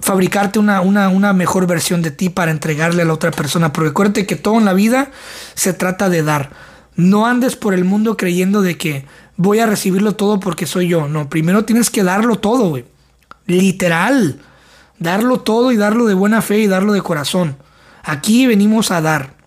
[0.00, 3.72] fabricarte una, una, mejor versión de ti para entregarle a la otra persona.
[3.72, 5.10] Porque acuérdate que todo en la vida
[5.54, 6.50] se trata de dar.
[6.96, 9.04] No andes por el mundo creyendo de que
[9.36, 11.08] voy a recibirlo todo porque soy yo.
[11.08, 12.78] No, primero tienes que darlo todo.
[13.46, 14.40] Literal.
[14.98, 17.56] Darlo todo y darlo de buena fe y darlo de corazón.
[18.02, 19.39] Aquí venimos a dar.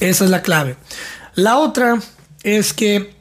[0.00, 0.76] Esa es la clave.
[1.34, 1.98] La otra
[2.42, 3.14] es que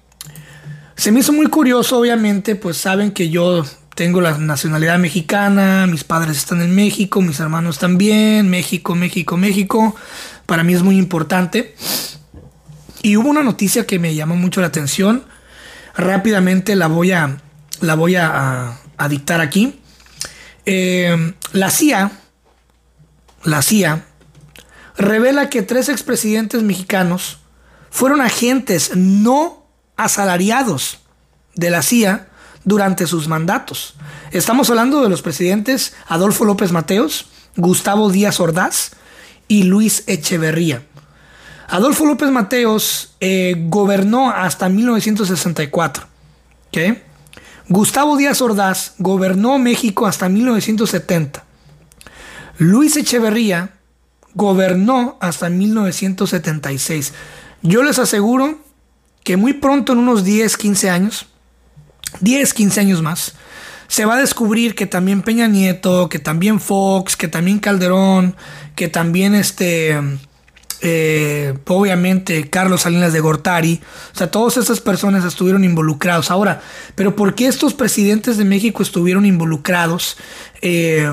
[0.96, 3.66] se me hizo muy curioso, obviamente, pues saben que yo
[3.96, 9.96] tengo la nacionalidad mexicana, mis padres están en México, mis hermanos también, México, México, México.
[10.46, 11.76] Para mí es muy importante.
[13.02, 15.24] Y hubo una noticia que me llamó mucho la atención.
[15.96, 17.38] Rápidamente la voy a,
[17.82, 19.80] la voy a, dictar aquí.
[20.66, 22.12] Eh, la CIA,
[23.44, 24.06] la CIA,
[25.00, 27.40] revela que tres expresidentes mexicanos
[27.90, 31.00] fueron agentes no asalariados
[31.56, 32.28] de la CIA
[32.66, 33.96] durante sus mandatos.
[34.32, 38.92] Estamos hablando de los presidentes Adolfo López Mateos, Gustavo Díaz Ordaz
[39.48, 40.84] y Luis Echeverría.
[41.70, 46.08] Adolfo López Mateos eh, gobernó hasta 1964.
[47.70, 51.44] Gustavo Díaz Ordaz gobernó México hasta 1970.
[52.58, 53.79] Luis Echeverría
[54.34, 57.14] gobernó hasta 1976.
[57.62, 58.60] Yo les aseguro
[59.24, 61.28] que muy pronto, en unos 10, 15 años,
[62.22, 63.36] 10, 15 años más,
[63.88, 68.36] se va a descubrir que también Peña Nieto, que también Fox, que también Calderón,
[68.76, 70.00] que también este,
[70.82, 73.82] eh, obviamente Carlos Salinas de Gortari,
[74.14, 76.30] o sea, todas esas personas estuvieron involucrados.
[76.32, 76.62] Ahora,
[76.96, 80.18] pero ¿por qué estos presidentes de México estuvieron involucrados?
[80.62, 81.12] Eh,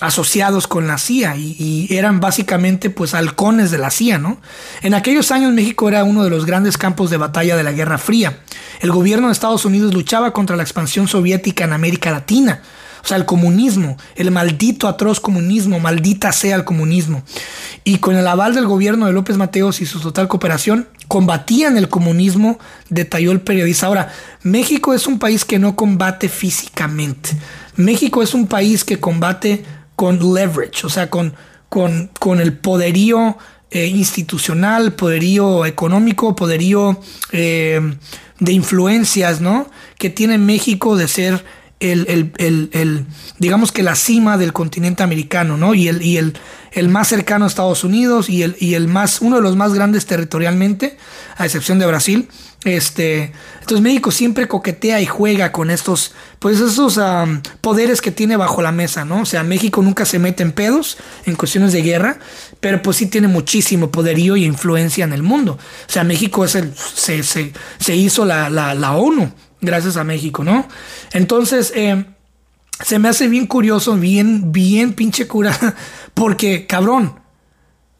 [0.00, 4.40] asociados con la CIA y, eran básicamente pues halcones de la CIA, ¿no?
[4.82, 7.98] En aquellos años México era uno de los grandes campos de batalla de la Guerra
[7.98, 8.40] Fría.
[8.80, 12.62] El gobierno de Estados Unidos luchaba contra la expansión soviética en América Latina.
[13.02, 17.22] O sea, el comunismo, el maldito atroz comunismo, maldita sea el comunismo.
[17.84, 21.88] Y con el aval del gobierno de López Mateos y su total cooperación, combatían el
[21.88, 23.86] comunismo, detalló el periodista.
[23.86, 27.30] Ahora, México es un país que no combate físicamente.
[27.76, 29.64] México es un país que combate
[29.96, 31.34] con leverage, o sea, con,
[31.68, 33.36] con, con el poderío
[33.70, 37.00] eh, institucional, poderío económico, poderío
[37.32, 37.80] eh,
[38.38, 39.68] de influencias, ¿no?
[39.98, 41.44] Que tiene México de ser
[41.80, 43.06] el, el, el,
[43.38, 45.74] digamos que la cima del continente americano, ¿no?
[45.74, 46.34] Y el, y el,
[46.72, 49.74] el más cercano a Estados Unidos y el, y el más, uno de los más
[49.74, 50.96] grandes territorialmente,
[51.36, 52.28] a excepción de Brasil.
[52.66, 56.98] Este, entonces México siempre coquetea y juega con estos, pues esos
[57.60, 59.20] poderes que tiene bajo la mesa, ¿no?
[59.20, 62.18] O sea, México nunca se mete en pedos en cuestiones de guerra,
[62.58, 65.52] pero pues sí tiene muchísimo poderío y influencia en el mundo.
[65.88, 70.02] O sea, México es el, se, se, se hizo la, la, la, ONU gracias a
[70.02, 70.66] México, ¿no?
[71.12, 72.04] Entonces, eh,
[72.84, 75.56] se me hace bien curioso, bien, bien pinche cura,
[76.14, 77.20] porque, cabrón,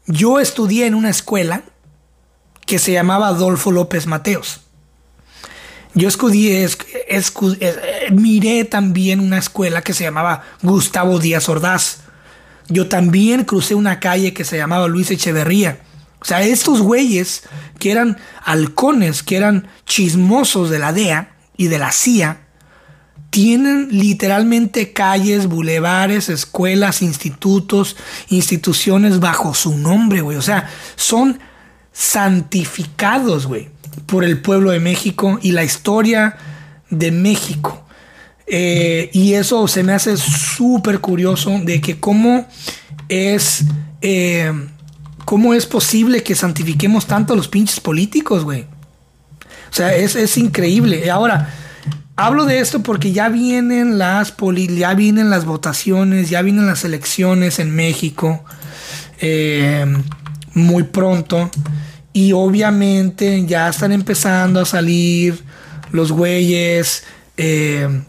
[0.09, 1.63] yo estudié en una escuela
[2.67, 4.61] que se llamaba Adolfo López Mateos.
[5.95, 7.75] Yo estudié, eh,
[8.13, 12.01] miré también una escuela que se llamaba Gustavo Díaz Ordaz.
[12.69, 15.81] Yo también crucé una calle que se llamaba Luis Echeverría.
[16.21, 17.45] O sea, estos güeyes
[17.79, 22.43] que eran halcones, que eran chismosos de la DEA y de la CIA,
[23.31, 27.97] tienen literalmente calles, bulevares, escuelas, institutos,
[28.29, 30.37] instituciones bajo su nombre, güey.
[30.37, 31.39] O sea, son
[31.97, 33.71] santificados, güey,
[34.05, 36.37] por el pueblo de México y la historia
[36.91, 37.85] de México.
[38.47, 42.47] Eh, y eso se me hace súper curioso de que cómo
[43.09, 43.65] es,
[44.03, 44.53] eh,
[45.25, 48.67] cómo es posible que santifiquemos tanto a los pinches políticos, güey.
[49.71, 51.11] O sea, es, es increíble.
[51.11, 51.53] Ahora,
[52.15, 54.35] hablo de esto porque ya vienen las
[54.77, 58.45] ya vienen las votaciones, ya vienen las elecciones en México
[59.19, 59.87] eh,
[60.57, 61.51] muy pronto.
[62.13, 65.45] Y obviamente ya están empezando a salir
[65.93, 67.05] los güeyes.
[67.37, 68.03] Eh,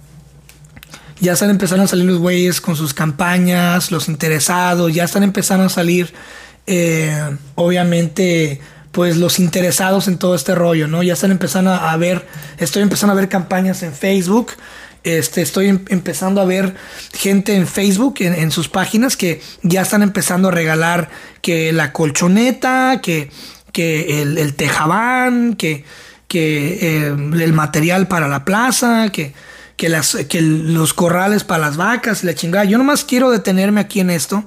[1.20, 4.94] ya están empezando a salir los güeyes con sus campañas, los interesados.
[4.94, 6.14] Ya están empezando a salir,
[6.68, 8.62] eh, obviamente,
[8.94, 11.04] pues los interesados en todo este rollo, ¿no?
[11.04, 12.26] Ya están empezando a ver,
[12.60, 14.54] estoy empezando a ver campañas en Facebook.
[15.04, 16.76] Este, estoy em, empezando a ver
[17.14, 21.10] gente en Facebook, en, sus páginas, que ya están empezando a regalar
[21.42, 23.30] que la colchoneta, que
[23.78, 25.86] el, tejabán, que,
[26.34, 29.34] eh, el material para la plaza, que,
[30.42, 32.66] los corrales para las vacas la chingada.
[32.66, 34.44] Yo nomás quiero detenerme aquí en esto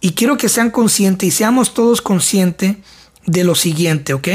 [0.00, 2.76] y quiero que sean conscientes y seamos todos conscientes
[3.26, 4.28] de lo siguiente, ¿ok?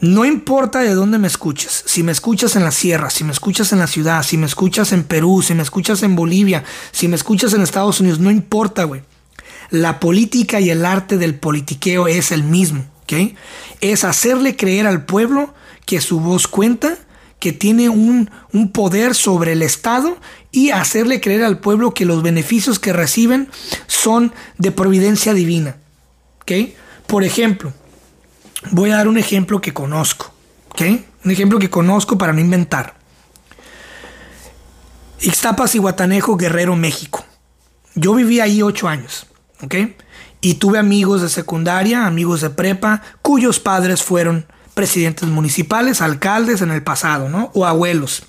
[0.00, 3.72] No importa de dónde me escuches, si me escuchas en la sierra, si me escuchas
[3.72, 7.16] en la ciudad, si me escuchas en Perú, si me escuchas en Bolivia, si me
[7.16, 9.02] escuchas en Estados Unidos, no importa, güey.
[9.70, 12.84] La política y el arte del politiqueo es el mismo.
[13.80, 15.54] Es hacerle creer al pueblo
[15.86, 16.98] que su voz cuenta,
[17.38, 18.30] que tiene un,
[18.72, 20.18] poder sobre el Estado
[20.52, 23.48] y hacerle creer al pueblo que los beneficios que reciben
[23.86, 25.76] son de providencia divina.
[27.06, 27.72] Por ejemplo,
[28.70, 30.32] voy a dar un ejemplo que conozco.
[31.24, 32.94] Un ejemplo que conozco para no inventar.
[35.20, 37.24] Ixtapas y Guatanejo, Guerrero, México.
[37.94, 39.26] Yo viví ahí ocho años.
[40.40, 46.70] Y tuve amigos de secundaria, amigos de prepa, cuyos padres fueron presidentes municipales, alcaldes en
[46.70, 47.50] el pasado, ¿no?
[47.54, 48.22] O abuelos.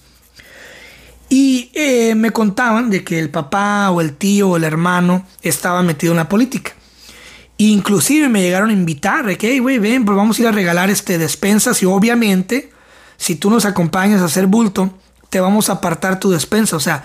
[1.30, 5.84] Y eh, me contaban de que el papá o el tío o el hermano estaba
[5.84, 6.73] metido en la política.
[7.62, 11.17] Inclusive me llegaron a invitar, que, güey, ven, pues vamos a ir a regalar este
[11.17, 12.72] despensas y obviamente,
[13.17, 14.93] si tú nos acompañas a hacer bulto,
[15.30, 16.78] te vamos a apartar tu despensa.
[16.78, 17.04] O sea,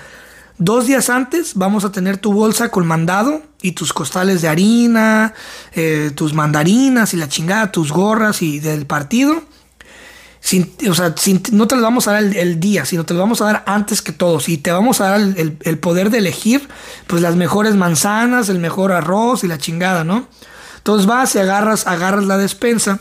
[0.59, 5.35] Dos días antes vamos a tener tu bolsa con mandado y tus costales de harina,
[5.73, 9.43] eh, tus mandarinas y la chingada, tus gorras y del partido.
[10.89, 11.15] O sea,
[11.53, 14.03] no te lo vamos a dar el, día, sino te lo vamos a dar antes
[14.03, 14.49] que todos.
[14.49, 16.69] Y te vamos a dar el, poder de elegir
[17.07, 20.29] pues las mejores manzanas, el mejor arroz y la chingada, ¿no?
[20.77, 23.01] Entonces vas y agarras, agarras la despensa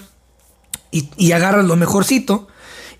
[0.90, 2.48] y, y agarras lo mejorcito.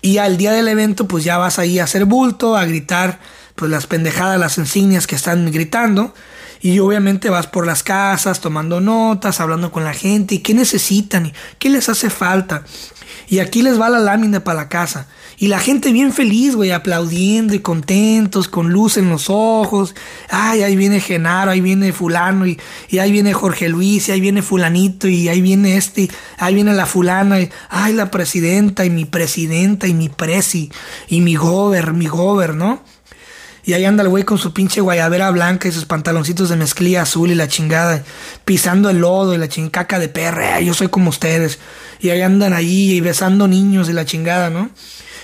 [0.02, 3.20] Y al día del evento, pues ya vas ahí a hacer bulto, a gritar
[3.54, 6.12] pues las pendejadas, las insignias que están gritando.
[6.64, 11.26] Y obviamente vas por las casas tomando notas, hablando con la gente y qué necesitan
[11.26, 12.64] y qué les hace falta.
[13.28, 15.06] Y aquí les va la lámina para la casa.
[15.36, 19.94] Y la gente bien feliz, güey, aplaudiendo y contentos, con luz en los ojos.
[20.30, 22.58] Ay, ahí viene Genaro, ahí viene fulano, y,
[22.98, 26.86] ahí viene Jorge Luis, y ahí viene fulanito, y ahí viene este, ahí viene la
[26.86, 30.72] fulana, y ay, la presidenta, y mi presidenta, y mi presi,
[31.08, 32.80] y mi gober, mi gober, ¿no?
[33.66, 37.02] Y ahí anda el güey con su pinche guayabera blanca y sus pantaloncitos de mezclilla
[37.02, 38.04] azul y la chingada,
[38.44, 40.60] pisando el lodo y la chincaca de perra.
[40.60, 41.58] Yo soy como ustedes.
[41.98, 44.68] Y ahí andan ahí y besando niños y la chingada, ¿no?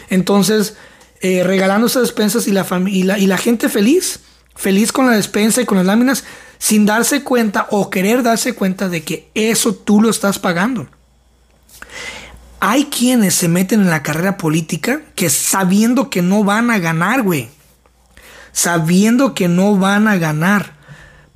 [0.08, 0.74] Entonces,
[1.20, 4.20] eh, regalando esas despensas y la, y, y la gente feliz,
[4.56, 6.24] feliz con la despensa y con las láminas,
[6.58, 10.88] sin darse cuenta o querer darse cuenta de que eso tú lo estás pagando.
[12.58, 17.22] Hay quienes se meten en la carrera política que sabiendo que no van a ganar,
[17.22, 17.50] güey
[18.52, 20.74] sabiendo que no van a ganar.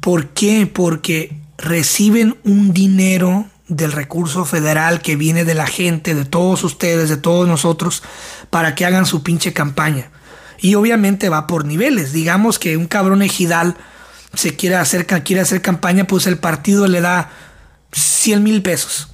[0.00, 0.70] ¿Por qué?
[0.72, 7.08] Porque reciben un dinero del recurso federal que viene de la gente, de todos ustedes,
[7.08, 8.02] de todos nosotros,
[8.50, 10.10] para que hagan su pinche campaña.
[10.58, 12.12] Y obviamente va por niveles.
[12.12, 13.76] Digamos que un cabrón ejidal
[14.34, 17.30] se quiere hacer, quiere hacer campaña, pues el partido le da
[17.92, 19.08] 100 mil pesos.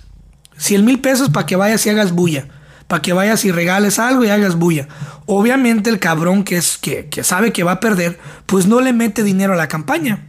[0.56, 2.46] 100 mil pesos para que vayas y hagas bulla
[2.90, 4.88] para que vayas y regales algo y hagas bulla.
[5.26, 9.22] Obviamente el cabrón que, es, que, sabe que va a perder, pues no le mete
[9.22, 10.26] dinero a la campaña.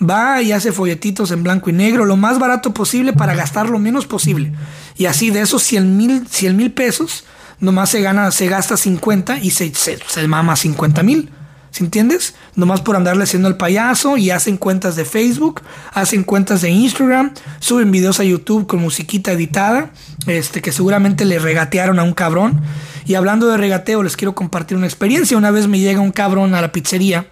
[0.00, 3.80] Va y hace folletitos en blanco y negro, lo más barato posible para gastar lo
[3.80, 4.52] menos posible.
[4.96, 7.24] Y así de esos 100 mil pesos,
[7.58, 11.32] nomás se, gana, se gasta 50 y se, se, se mama 50 mil.
[11.74, 12.36] ¿Sí entiendes?
[12.54, 17.34] Nomás por andarle haciendo el payaso y hacen cuentas de Facebook, hacen cuentas de Instagram,
[17.58, 19.90] suben videos a YouTube con musiquita editada,
[20.28, 22.60] este que seguramente le regatearon a un cabrón.
[23.06, 25.36] Y hablando de regateo, les quiero compartir una experiencia.
[25.36, 27.26] Una vez me llega un cabrón a la pizzería,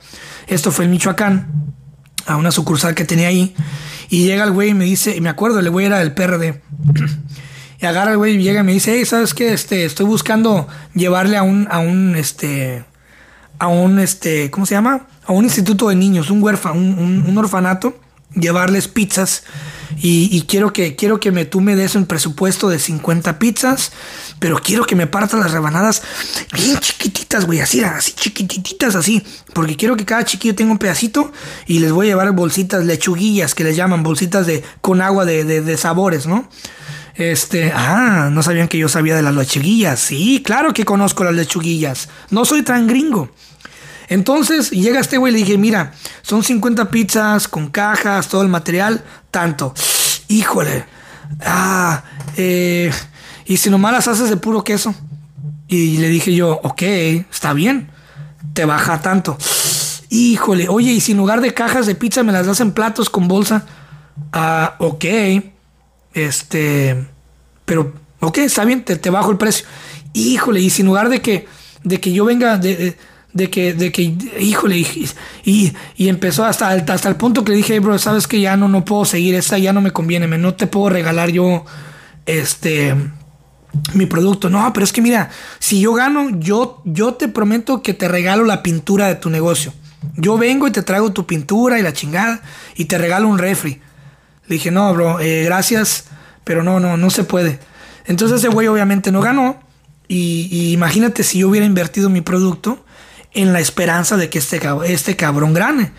[0.48, 1.46] esto fue en Michoacán,
[2.26, 3.54] a una sucursal que tenía ahí,
[4.10, 6.60] y llega el güey y me dice, y me acuerdo, el güey era del PRD.
[7.80, 9.52] Y agarra el güey y llega y me dice, hey, ¿sabes qué?
[9.52, 12.84] Este, estoy buscando llevarle a un, a un, este,
[13.62, 15.06] a un, este, ¿cómo se llama?
[15.24, 17.96] A un instituto de niños, un huérfano, un, orfanato,
[18.34, 19.44] llevarles pizzas.
[19.98, 23.92] Y, quiero que quiero que me, tú me des un presupuesto de 50 pizzas,
[24.40, 26.02] pero quiero que me partas las rebanadas
[26.52, 29.22] bien chiquititas, güey, así, así chiquititas, así,
[29.52, 31.30] porque quiero que cada chiquillo tenga un pedacito
[31.68, 35.44] y les voy a llevar bolsitas, lechuguillas, que les llaman, bolsitas de, con agua de,
[35.44, 36.48] de sabores, ¿no?
[37.14, 40.00] Este, ah, no sabían que yo sabía de las lechuguillas.
[40.00, 42.08] Sí, claro que conozco las lechuguillas.
[42.30, 43.30] No soy tan gringo.
[44.12, 48.48] Entonces llega este güey y le dije, mira, son 50 pizzas con cajas, todo el
[48.48, 49.72] material, tanto.
[50.28, 50.84] Híjole.
[51.40, 52.04] Ah,
[52.36, 52.92] eh,
[53.46, 54.94] y si nomás las haces de puro queso.
[55.66, 57.88] Y le dije yo, ok, está bien,
[58.52, 59.38] te baja tanto.
[60.10, 63.08] Híjole, oye, y si en lugar de cajas de pizza me las das en platos
[63.08, 63.64] con bolsa.
[64.30, 65.06] Ah, ok.
[66.12, 67.06] Este,
[67.64, 69.66] pero, ok, está bien, te, bajo el precio.
[70.12, 71.48] Híjole, y si en lugar de que,
[71.82, 72.98] de que yo venga, de
[73.50, 74.78] que, de que, híjole,
[75.44, 78.68] y, y, empezó hasta, hasta el punto que le dije, bro, sabes que ya no,
[78.68, 81.64] no puedo seguir, esta ya no me conviene, me, no te puedo regalar yo,
[82.26, 82.94] este,
[83.94, 84.50] mi producto.
[84.50, 88.44] No, pero es que mira, si yo gano, yo, yo te prometo que te regalo
[88.44, 89.72] la pintura de tu negocio.
[90.16, 92.42] Yo vengo y te traigo tu pintura y la chingada
[92.76, 93.80] y te regalo un refri.
[94.46, 96.06] Le dije, no, bro, eh, gracias,
[96.44, 97.60] pero no, no, no se puede.
[98.04, 99.60] Entonces ese güey obviamente no ganó.
[100.08, 102.81] Y imagínate si yo hubiera invertido mi producto
[103.34, 105.92] en la esperanza de que este, este cabrón gane.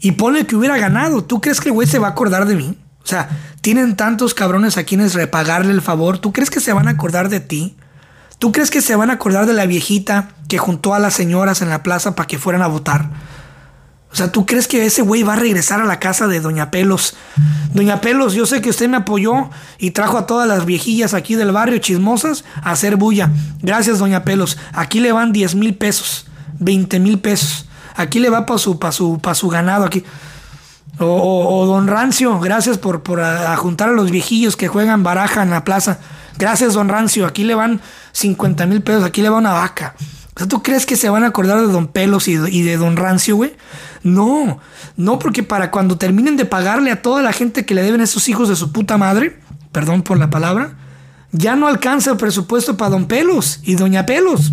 [0.00, 1.24] Y pone que hubiera ganado.
[1.24, 2.78] ¿Tú crees que el güey se va a acordar de mí?
[3.02, 3.28] O sea,
[3.60, 6.18] tienen tantos cabrones a quienes repagarle el favor.
[6.18, 7.76] ¿Tú crees que se van a acordar de ti?
[8.38, 11.62] ¿Tú crees que se van a acordar de la viejita que juntó a las señoras
[11.62, 13.10] en la plaza para que fueran a votar?
[14.14, 16.70] O sea, ¿tú crees que ese güey va a regresar a la casa de Doña
[16.70, 17.16] Pelos?
[17.72, 21.34] Doña Pelos, yo sé que usted me apoyó y trajo a todas las viejillas aquí
[21.34, 23.30] del barrio chismosas a hacer bulla.
[23.60, 24.56] Gracias, Doña Pelos.
[24.72, 26.26] Aquí le van 10 mil pesos.
[26.64, 27.66] 20 mil pesos.
[27.96, 30.04] Aquí le va para su, para su, para su ganado aquí.
[30.98, 33.20] O, don Rancio, gracias por, por
[33.56, 35.98] juntar a los viejillos que juegan baraja en la plaza.
[36.38, 37.26] Gracias, don Rancio.
[37.26, 37.80] Aquí le van
[38.12, 39.94] 50 mil pesos, aquí le va una vaca.
[40.40, 42.96] O ¿tú crees que se van a acordar de don Pelos y, y de don
[42.96, 43.54] Rancio, güey?
[44.02, 44.58] No,
[44.96, 48.04] no, porque para cuando terminen de pagarle a toda la gente que le deben a
[48.04, 49.38] esos hijos de su puta madre,
[49.72, 50.76] perdón por la palabra,
[51.32, 54.52] ya no alcanza el presupuesto para Don Pelos y Doña Pelos.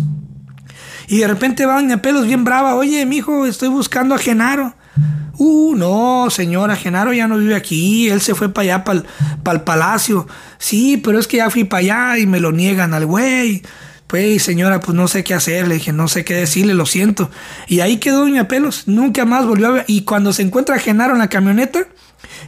[1.08, 4.74] Y de repente va Doña Pelos bien brava, oye, mijo, estoy buscando a Genaro.
[5.38, 9.62] Uh, no, señora, Genaro ya no vive aquí, él se fue para allá, para el
[9.62, 10.26] palacio.
[10.58, 13.62] Sí, pero es que ya fui para allá y me lo niegan al güey.
[14.06, 17.30] Pues, señora, pues no sé qué hacer, le dije, no sé qué decirle, lo siento.
[17.66, 19.84] Y ahí quedó Doña Pelos, nunca más volvió a ver.
[19.88, 21.86] Y cuando se encuentra Genaro en la camioneta,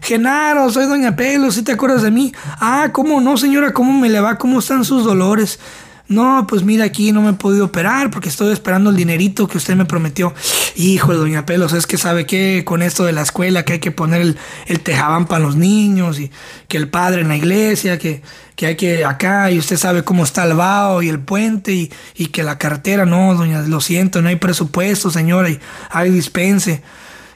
[0.03, 2.35] Genaro, soy Doña Pelos, ¿sí te acuerdas de mí?
[2.61, 3.73] Ah, ¿cómo no, señora?
[3.73, 4.37] ¿Cómo me le va?
[4.37, 5.59] ¿Cómo están sus dolores?
[6.07, 9.57] No, pues mira, aquí no me he podido operar porque estoy esperando el dinerito que
[9.57, 10.35] usted me prometió.
[10.77, 13.79] Hijo de Doña Pelos, es que sabe que con esto de la escuela que hay
[13.79, 14.37] que poner el,
[14.67, 16.31] el tejabán para los niños y
[16.69, 18.21] que el padre en la iglesia, que,
[18.55, 21.91] que hay que acá y usted sabe cómo está el vaho y el puente y,
[22.15, 26.83] y que la carretera, no, doña, lo siento, no hay presupuesto, señora, y hay dispense.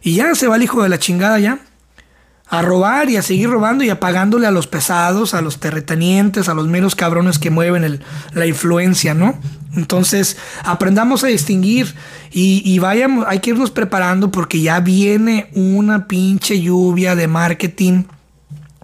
[0.03, 1.59] Y ya se va el hijo de la chingada ya
[2.51, 6.55] a robar y a seguir robando y apagándole a los pesados, a los terretenientes, a
[6.55, 8.01] los meros cabrones que mueven
[8.33, 9.39] la influencia, ¿no?
[9.77, 11.95] Entonces, aprendamos a distinguir
[12.33, 18.05] y, y, vayamos, hay que irnos preparando porque ya viene una pinche lluvia de marketing,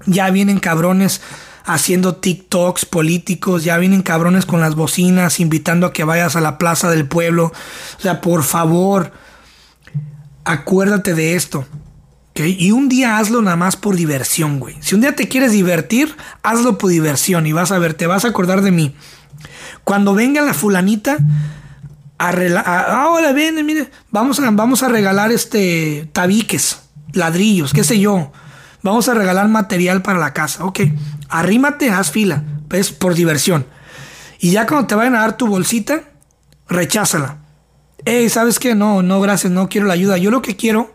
[0.04, 1.22] ya vienen cabrones
[1.64, 6.58] haciendo TikToks políticos, ya vienen cabrones con las bocinas invitando a que vayas a la
[6.58, 7.52] plaza del pueblo.
[7.98, 9.12] O sea, por favor,
[10.44, 11.66] acuérdate de esto.
[12.36, 14.76] Y un día hazlo nada más por diversión, güey.
[14.80, 18.24] Si un día te quieres divertir, hazlo por diversión y vas a ver, te vas
[18.24, 18.94] a acordar de mí.
[19.84, 21.18] Cuando venga la fulanita,
[22.18, 26.80] ahora ven, mire, vamos a, vamos a regalar este tabiques,
[27.12, 28.32] ladrillos, qué sé yo.
[28.82, 30.64] Vamos a regalar material para la casa.
[30.64, 30.80] Ok,
[31.28, 32.42] arrímate, haz fila.
[32.70, 33.64] Es por diversión.
[34.40, 36.02] Y ya cuando te vayan a dar tu bolsita,
[36.68, 37.38] recházala.
[38.04, 38.74] Ey, ¿sabes qué?
[38.74, 40.18] No, no, gracias, no quiero la ayuda.
[40.18, 40.93] Yo lo que quiero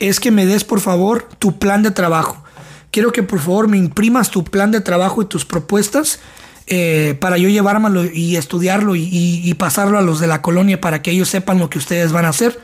[0.00, 2.42] es que me des por favor tu plan de trabajo.
[2.90, 6.18] Quiero que por favor me imprimas tu plan de trabajo y tus propuestas
[6.66, 11.10] eh, para yo llevármelo y estudiarlo y, pasarlo a los de la colonia para que
[11.10, 12.58] ellos sepan lo que ustedes van a hacer.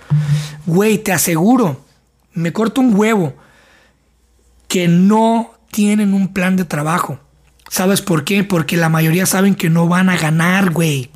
[0.65, 1.85] Güey, te aseguro,
[2.33, 3.35] me corto un huevo
[4.69, 7.19] que no tienen un plan de trabajo.
[7.69, 8.45] ¿Sabes por qué?
[8.45, 11.11] Porque la mayoría saben que no van a ganar, güey.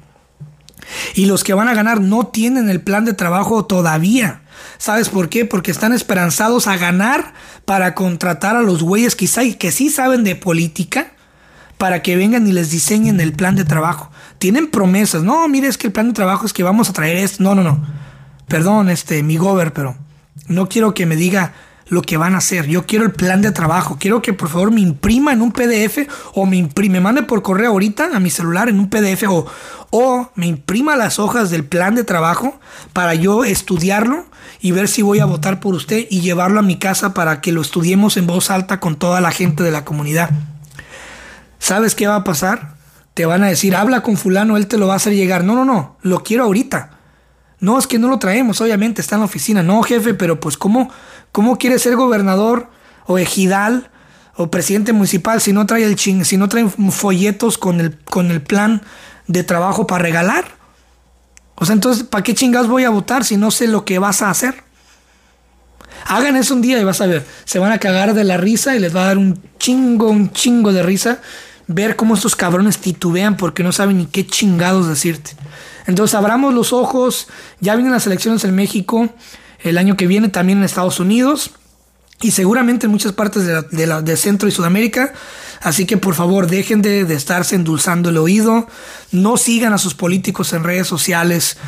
[1.14, 4.42] Y los que van a ganar no tienen el plan de trabajo todavía.
[4.78, 5.44] ¿Sabes por qué?
[5.44, 7.34] Porque están esperanzados a ganar
[7.64, 11.12] para contratar a los güeyes quizá que sí saben de política
[11.78, 14.10] para que vengan y les diseñen el plan de trabajo.
[14.38, 15.22] Tienen promesas.
[15.22, 17.42] No, mire, es que el plan de trabajo es que vamos a traer esto.
[17.42, 17.86] No, no, no.
[18.48, 19.96] Perdón, este, mi gober, pero
[20.46, 21.54] no quiero que me diga
[21.90, 22.66] lo que van a hacer.
[22.66, 23.98] Yo quiero el plan de trabajo.
[24.00, 27.42] Quiero que por favor me imprima en un PDF o me, imprime, me mande por
[27.42, 29.46] correo ahorita a mi celular en un PDF o,
[29.90, 32.58] o me imprima las hojas del plan de trabajo
[32.92, 34.24] para yo estudiarlo
[34.60, 37.50] y ver si voy a votar por usted y llevarlo a mi casa para que
[37.50, 40.30] lo estudiemos en voz alta con toda la gente de la comunidad.
[41.58, 42.74] ¿Sabes qué va a pasar?
[43.14, 45.42] Te van a decir, habla con fulano, él te lo va a hacer llegar.
[45.42, 46.98] No, no, no, lo quiero ahorita.
[47.58, 49.62] No, es que no lo traemos, obviamente, está en la oficina.
[49.62, 50.90] No, jefe, pero pues ¿cómo,
[51.32, 52.68] cómo quiere ser gobernador
[53.06, 53.90] o ejidal
[54.36, 58.30] o presidente municipal si no trae el ching, si no trae folletos con el, con
[58.30, 58.82] el plan
[59.26, 60.44] de trabajo para regalar?
[61.56, 64.22] O sea, entonces, ¿para qué chingados voy a votar si no sé lo que vas
[64.22, 64.64] a hacer?
[66.06, 68.74] Hagan eso un día y vas a ver, se van a cagar de la risa
[68.74, 71.20] y les va a dar un chingo, un chingo de risa
[71.72, 75.32] ver cómo estos cabrones titubean porque no saben ni qué chingados decirte.
[75.86, 77.28] Entonces abramos los ojos,
[77.60, 79.08] ya vienen las elecciones en México,
[79.62, 81.52] el año que viene también en Estados Unidos
[82.22, 85.12] y seguramente en muchas partes de, la, Centro y Sudamérica.
[85.60, 88.66] Así que por favor dejen de, de, estarse endulzando el oído,
[89.12, 91.58] no sigan a sus políticos en redes sociales,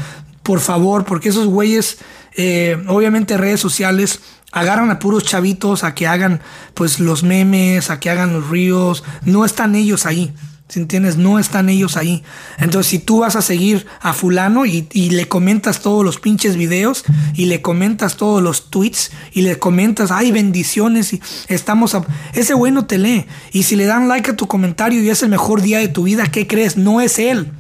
[0.43, 1.99] por favor, porque esos güeyes,
[2.37, 4.21] eh, obviamente redes sociales,
[4.51, 6.41] agarran a puros chavitos a que hagan
[6.75, 10.33] pues los memes, a que hagan los ríos, no están ellos ahí.
[10.73, 12.23] Si entiendes, no están ellos ahí.
[12.57, 17.05] Entonces, si tú vas a seguir a fulano y, le comentas todos los pinches videos
[17.35, 22.07] y le comentas todos los tweets y le comentas, ay, bendiciones y estamos a...
[22.33, 23.27] Ese güey no te lee.
[23.53, 26.05] Y si le dan like a tu comentario y es el mejor día de tu
[26.05, 26.79] vida, ¿qué crees?
[26.79, 27.53] No es él.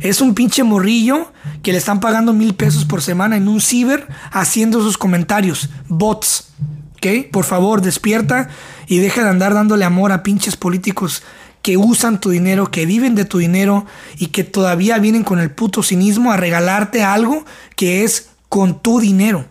[0.00, 4.08] Es un pinche morrillo que le están pagando mil pesos por semana en un ciber
[4.32, 5.70] haciendo sus comentarios.
[5.86, 6.48] Bots.
[6.96, 7.30] ¿Ok?
[7.30, 8.48] Por favor, despierta
[8.88, 11.22] y deja de andar dándole amor a pinches políticos
[11.62, 13.86] que usan tu dinero, que viven de tu dinero
[14.16, 17.44] y que todavía vienen con el puto cinismo a regalarte algo
[17.76, 19.46] que es con tu dinero.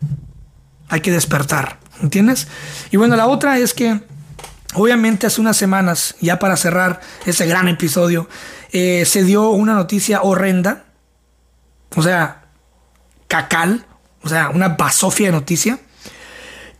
[0.89, 2.47] Hay que despertar, ¿entiendes?
[2.91, 4.01] Y bueno, la otra es que
[4.73, 8.29] obviamente hace unas semanas, ya para cerrar ese gran episodio,
[8.71, 10.85] eh, se dio una noticia horrenda,
[11.95, 12.45] o sea,
[13.27, 13.85] cacal,
[14.23, 15.79] o sea, una basofia de noticia,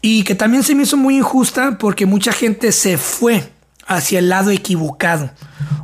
[0.02, 3.52] y que también se me hizo muy injusta porque mucha gente se fue
[3.88, 5.32] hacia el lado equivocado.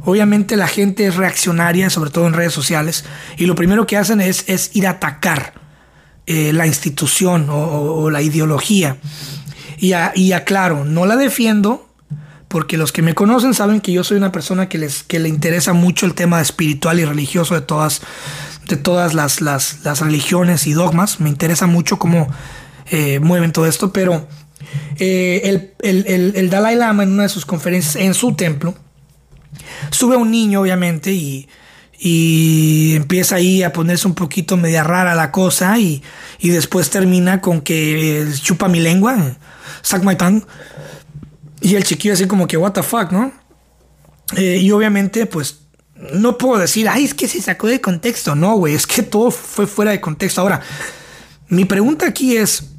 [0.05, 3.05] Obviamente la gente es reaccionaria, sobre todo en redes sociales,
[3.37, 5.53] y lo primero que hacen es, es ir a atacar
[6.25, 8.97] eh, la institución o, la ideología.
[9.77, 11.89] Y, y aclaro, no la defiendo,
[12.53, 15.27] porque los que me conocen saben que yo soy una persona que, les, que le
[15.27, 18.01] interesa mucho el tema espiritual y religioso de todas,
[18.67, 21.19] de todas las, las, religiones y dogmas.
[21.19, 22.27] Me interesa mucho cómo
[22.91, 24.27] eh, mueven todo esto, pero
[24.99, 28.75] eh, el, Dalai Lama en una de sus conferencias en su templo
[29.91, 31.47] sube a un niño, obviamente, y,
[32.95, 36.03] empieza ahí a ponerse un poquito media rara la cosa y,
[36.41, 39.37] después termina con que eh, chupa mi lengua,
[39.81, 40.43] sac my tongue.
[41.61, 43.31] Y el chiquillo así como que, what the fuck, ¿no?
[44.35, 45.59] Eh, y obviamente, pues,
[46.13, 48.35] no puedo decir, ay, es que se sacó de contexto.
[48.35, 50.41] No, güey, es que todo fue fuera de contexto.
[50.41, 50.61] Ahora,
[51.47, 52.72] mi pregunta aquí es,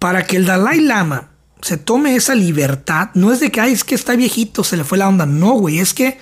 [0.00, 1.28] para que el Dalai Lama
[1.62, 4.98] se tome esa libertad, no es de que, es que está viejito, se le fue
[4.98, 5.26] la onda.
[5.26, 6.18] No, güey, es que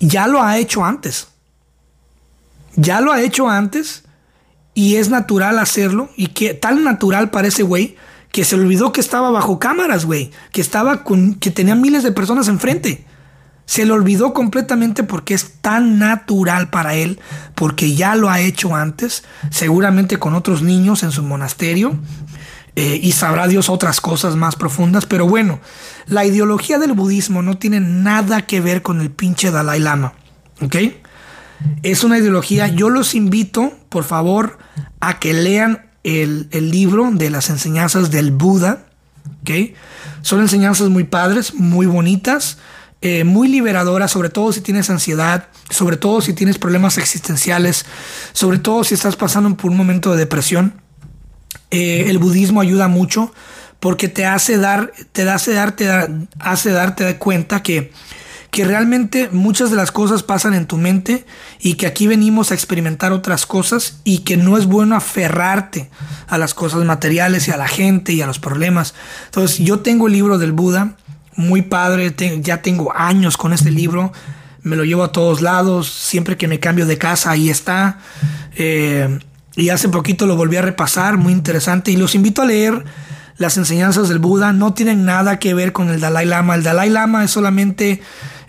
[0.00, 1.28] ya lo ha hecho antes.
[2.74, 4.02] Ya lo ha hecho antes
[4.74, 6.10] y es natural hacerlo.
[6.16, 7.96] Y que tan natural parece, güey,
[8.32, 10.32] que se olvidó que estaba bajo cámaras, güey.
[10.50, 13.06] Que estaba con, que tenía miles de personas enfrente.
[13.64, 17.20] Se le olvidó completamente porque es tan natural para él,
[17.54, 21.98] porque ya lo ha hecho antes, seguramente con otros niños en su monasterio,
[22.78, 25.60] eh, y sabrá Dios otras cosas más profundas, pero bueno,
[26.06, 30.12] la ideología del budismo no tiene nada que ver con el pinche Dalai Lama,
[30.60, 30.76] ¿ok?
[31.82, 34.58] Es una ideología, yo los invito, por favor,
[35.00, 38.84] a que lean el, libro de las enseñanzas del Buda,
[39.40, 39.74] ¿ok?
[40.20, 42.58] Son enseñanzas muy padres, muy bonitas,
[43.00, 47.86] eh, muy liberadoras, sobre todo si tienes ansiedad, sobre todo si tienes problemas existenciales,
[48.34, 50.85] sobre todo si estás pasando por un momento de depresión.
[51.70, 53.32] Eh, el budismo ayuda mucho
[53.80, 55.88] porque te hace dar, te hace darte,
[56.38, 57.92] hace darte cuenta que,
[58.50, 61.26] que realmente muchas de las cosas pasan en tu mente
[61.60, 65.90] y que aquí venimos a experimentar otras cosas y que no es bueno aferrarte
[66.28, 68.94] a las cosas materiales y a la gente y a los problemas.
[69.26, 70.96] Entonces yo tengo el libro del Buda,
[71.34, 74.12] muy padre, ya tengo años con este libro,
[74.62, 77.98] me lo llevo a todos lados, siempre que me cambio de casa ahí está.
[78.56, 79.18] Eh,
[79.56, 81.90] y hace poquito lo volví a repasar, muy interesante.
[81.90, 82.84] Y los invito a leer
[83.38, 84.52] las enseñanzas del Buda.
[84.52, 86.54] No tienen nada que ver con el Dalai Lama.
[86.54, 88.02] El Dalai Lama es solamente,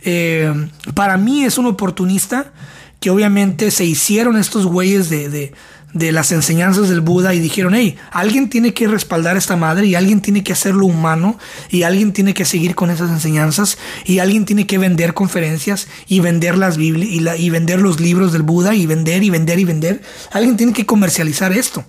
[0.03, 0.53] eh,
[0.93, 2.51] para mí es un oportunista
[2.99, 5.53] que obviamente se hicieron estos güeyes de, de
[5.93, 9.95] las enseñanzas del Buda y dijeron, hey, alguien tiene que respaldar a esta madre y
[9.95, 14.45] alguien tiene que hacerlo humano y alguien tiene que seguir con esas enseñanzas y alguien
[14.45, 18.85] tiene que vender conferencias y vender las y, y vender los libros del Buda y
[18.85, 20.01] vender y vender y vender.
[20.31, 21.83] Alguien tiene que comercializar esto.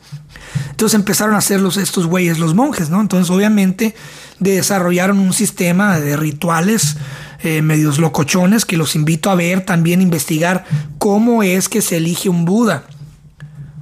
[0.71, 3.01] Entonces empezaron a hacerlos estos güeyes, los monjes, ¿no?
[3.01, 3.95] Entonces obviamente
[4.39, 6.97] desarrollaron un sistema de rituales
[7.43, 10.65] eh, medios locochones que los invito a ver, también investigar
[10.99, 12.85] cómo es que se elige un Buda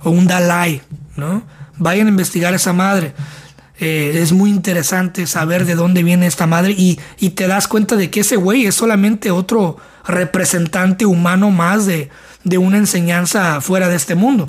[0.07, 0.83] o un Dalai,
[1.17, 1.43] ¿no?
[1.79, 3.13] Vayan a investigar a esa madre.
[3.81, 7.01] Eh, es muy interesante saber de dónde viene esta madre y,
[7.31, 12.09] te das cuenta de que ese güey es solamente otro representante humano más de,
[12.45, 14.49] de una enseñanza fuera de este mundo.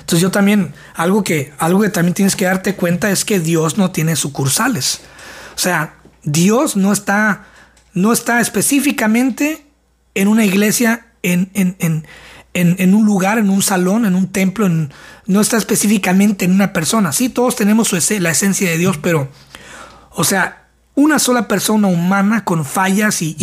[0.00, 3.78] Entonces yo también, algo que, algo que también tienes que darte cuenta es que Dios
[3.78, 5.00] no tiene sucursales.
[5.56, 7.46] O sea, Dios no está,
[7.94, 9.66] no está específicamente
[10.14, 12.06] en una iglesia en, en, en,
[12.54, 14.68] un lugar, en un salón, en un templo,
[15.26, 17.12] no está específicamente en una persona.
[17.12, 19.28] Sí, todos tenemos la esencia de Dios, pero,
[20.10, 23.36] o sea, una sola persona humana con fallas y,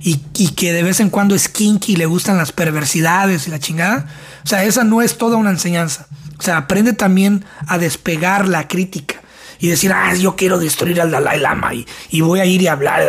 [0.00, 3.58] y, que de vez en cuando es kinky y le gustan las perversidades y la
[3.58, 4.06] chingada.
[4.44, 6.06] O sea, esa no es toda una enseñanza.
[6.38, 9.16] O sea, aprende también a despegar la crítica
[9.58, 12.68] y decir, ah, yo quiero destruir al Dalai Lama y, y voy a ir y
[12.68, 13.02] hablar.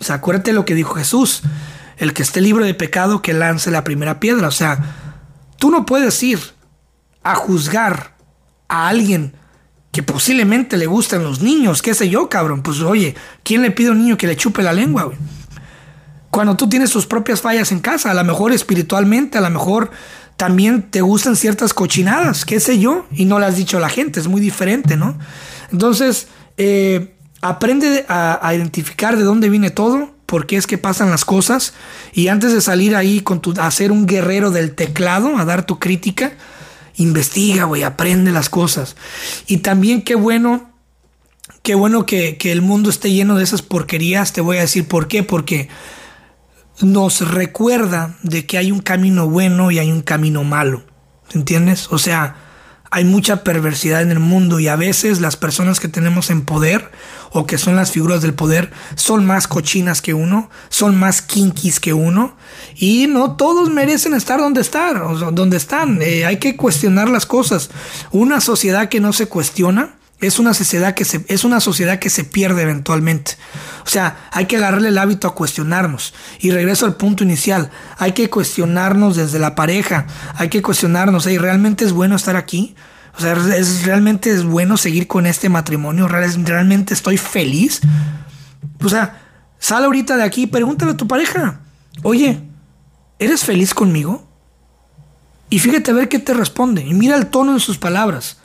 [0.00, 1.42] O sea, acuérdate lo que dijo Jesús
[1.96, 4.48] el que esté libre de pecado que lance la primera piedra.
[4.48, 4.94] O sea,
[5.58, 6.38] tú no puedes ir
[7.22, 8.16] a juzgar
[8.68, 9.34] a alguien
[9.92, 12.62] que posiblemente le gustan los niños, qué sé yo, cabrón.
[12.62, 15.16] Pues oye, ¿quién le pide a un niño que le chupe la lengua, güey?
[16.30, 19.90] Cuando tú tienes tus propias fallas en casa, a lo mejor espiritualmente, a lo mejor
[20.36, 23.88] también te gustan ciertas cochinadas, qué sé yo, y no le has dicho a la
[23.88, 25.18] gente, es muy diferente, ¿no?
[25.72, 26.28] Entonces,
[26.58, 31.24] eh, aprende a, a identificar de dónde viene todo por qué es que pasan las
[31.24, 31.72] cosas
[32.12, 35.64] y antes de salir ahí con tu, a ser un guerrero del teclado, a dar
[35.64, 36.32] tu crítica,
[36.96, 38.96] investiga, güey, aprende las cosas.
[39.46, 40.70] Y también qué bueno,
[41.62, 44.88] qué bueno que, que el mundo esté lleno de esas porquerías, te voy a decir
[44.88, 45.68] por qué, porque
[46.80, 50.84] nos recuerda de que hay un camino bueno y hay un camino malo,
[51.32, 51.88] ¿entiendes?
[51.90, 52.45] O sea,
[52.96, 56.90] hay mucha perversidad en el mundo y a veces las personas que tenemos en poder
[57.30, 61.78] o que son las figuras del poder son más cochinas que uno, son más kinkis
[61.78, 62.38] que uno
[62.74, 66.00] y no todos merecen estar donde están, donde están.
[66.00, 67.68] Eh, hay que cuestionar las cosas.
[68.12, 72.08] Una sociedad que no se cuestiona es una sociedad que se, es una sociedad que
[72.08, 73.32] se pierde eventualmente.
[73.84, 76.14] O sea, hay que agarrarle el hábito a cuestionarnos.
[76.40, 77.70] Y regreso al punto inicial.
[77.98, 80.06] Hay que cuestionarnos desde la pareja.
[80.34, 81.26] Hay que cuestionarnos.
[81.26, 82.74] ¿y ¿Realmente es bueno estar aquí?
[83.18, 86.08] O sea, ¿es, ¿realmente es bueno seguir con este matrimonio?
[86.08, 87.80] ¿Realmente estoy feliz?
[88.82, 89.22] O sea,
[89.58, 91.60] sal ahorita de aquí y pregúntale a tu pareja.
[92.02, 92.40] Oye,
[93.18, 94.26] ¿eres feliz conmigo?
[95.50, 96.82] Y fíjate a ver qué te responde.
[96.84, 98.38] Y mira el tono de sus palabras.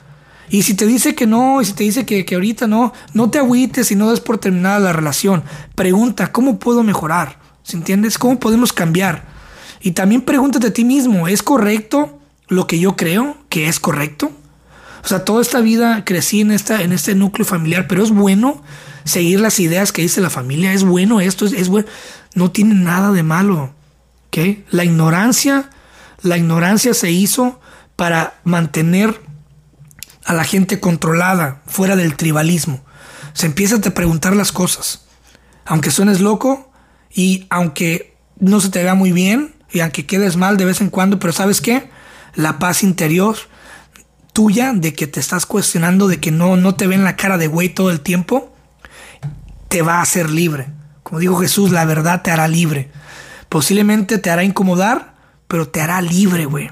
[0.52, 3.38] Y si te dice que no, y si te dice que, ahorita no, no te
[3.38, 5.42] agüites y no des por terminada la relación.
[5.74, 7.38] Pregunta, ¿cómo puedo mejorar?
[7.62, 8.18] ¿Se entiendes?
[8.18, 9.24] ¿Cómo podemos cambiar?
[9.80, 14.30] Y también pregúntate a ti mismo, ¿es correcto lo que yo creo que es correcto?
[15.02, 18.62] O sea, toda esta vida crecí en, esta, en este núcleo familiar, pero es bueno
[19.04, 21.88] seguir las ideas que dice la familia, es bueno esto, es, es bueno,
[22.34, 23.72] no tiene nada de malo.
[24.26, 24.66] ¿okay?
[24.70, 25.70] La ignorancia,
[26.20, 27.58] la ignorancia se hizo
[27.96, 29.31] para mantener
[30.24, 32.84] a la gente controlada, fuera del tribalismo.
[33.32, 35.04] Se empieza a preguntar las cosas.
[35.64, 36.70] Aunque suenes loco
[37.12, 40.90] y aunque no se te vea muy bien y aunque quedes mal de vez en
[40.90, 41.90] cuando, pero ¿sabes qué?
[42.34, 43.36] La paz interior
[44.32, 47.46] tuya de que te estás cuestionando, de que no, no te ven la cara de
[47.46, 48.52] güey todo el tiempo,
[49.68, 50.68] te va a hacer libre.
[51.02, 52.90] Como dijo Jesús, la verdad te hará libre.
[53.48, 55.14] Posiblemente te hará incomodar,
[55.48, 56.70] pero te hará libre, güey.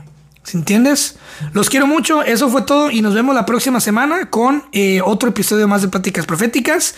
[0.50, 1.14] ¿Se entiendes?
[1.52, 5.28] Los quiero mucho, eso fue todo y nos vemos la próxima semana con eh, otro
[5.28, 6.96] episodio más de Pláticas Proféticas.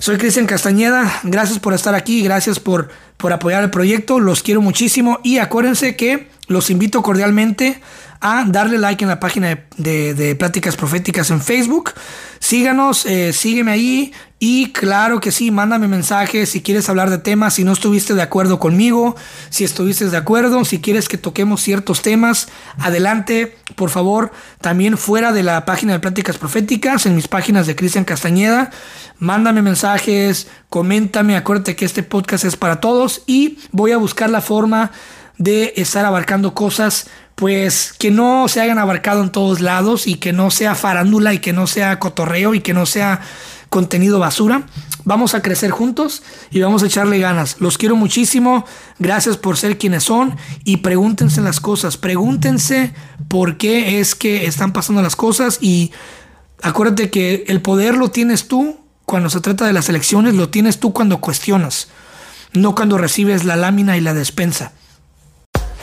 [0.00, 2.88] Soy Cristian Castañeda, gracias por estar aquí, gracias por,
[3.20, 7.80] por apoyar el proyecto, los quiero muchísimo y acuérdense que los invito cordialmente
[8.20, 11.92] a darle like en la página de, Pláticas Proféticas en Facebook.
[12.38, 17.54] Síganos, eh, sígueme ahí y claro que sí, mándame mensajes si quieres hablar de temas,
[17.54, 19.16] si no estuviste de acuerdo conmigo,
[19.50, 22.48] si estuviste de acuerdo, si quieres que toquemos ciertos temas,
[22.78, 27.76] adelante, por favor, también fuera de la página de Pláticas Proféticas, en mis páginas de
[27.76, 28.70] Cristian Castañeda,
[29.18, 34.40] mándame mensajes, coméntame, acuérdate que este podcast es para todos y voy a buscar la
[34.40, 34.90] forma
[35.38, 40.34] de estar abarcando cosas pues que no se hayan abarcado en todos lados y que
[40.34, 43.22] no sea farándula y que no sea cotorreo y que no sea
[43.70, 44.64] contenido basura.
[45.04, 47.56] Vamos a crecer juntos y vamos a echarle ganas.
[47.60, 48.66] Los quiero muchísimo.
[48.98, 51.96] Gracias por ser quienes son y pregúntense las cosas.
[51.96, 52.92] Pregúntense
[53.28, 55.92] por qué es que están pasando las cosas y
[56.62, 60.78] acuérdate que el poder lo tienes tú cuando se trata de las elecciones, lo tienes
[60.78, 61.88] tú cuando cuestionas,
[62.52, 64.72] no cuando recibes la lámina y la despensa.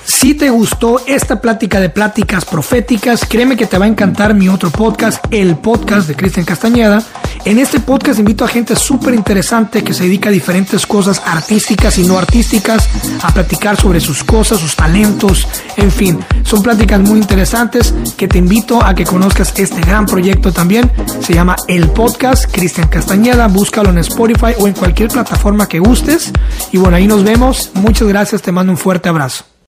[0.08, 4.48] Si te gustó esta plática de pláticas proféticas, créeme que te va a encantar mi
[4.48, 7.04] otro podcast, el podcast de Cristian Castañeda.
[7.48, 11.98] En este podcast invito a gente súper interesante que se dedica a diferentes cosas artísticas
[11.98, 12.90] y no artísticas,
[13.24, 18.40] a platicar sobre sus cosas, sus talentos, en fin, son pláticas muy interesantes que te
[18.40, 20.92] invito a que conozcas este gran proyecto también.
[21.22, 26.34] Se llama El Podcast Cristian Castañeda, búscalo en Spotify o en cualquier plataforma que gustes.
[26.74, 27.72] Y bueno, ahí nos vemos.
[27.76, 29.46] Muchas gracias, te mando un fuerte abrazo.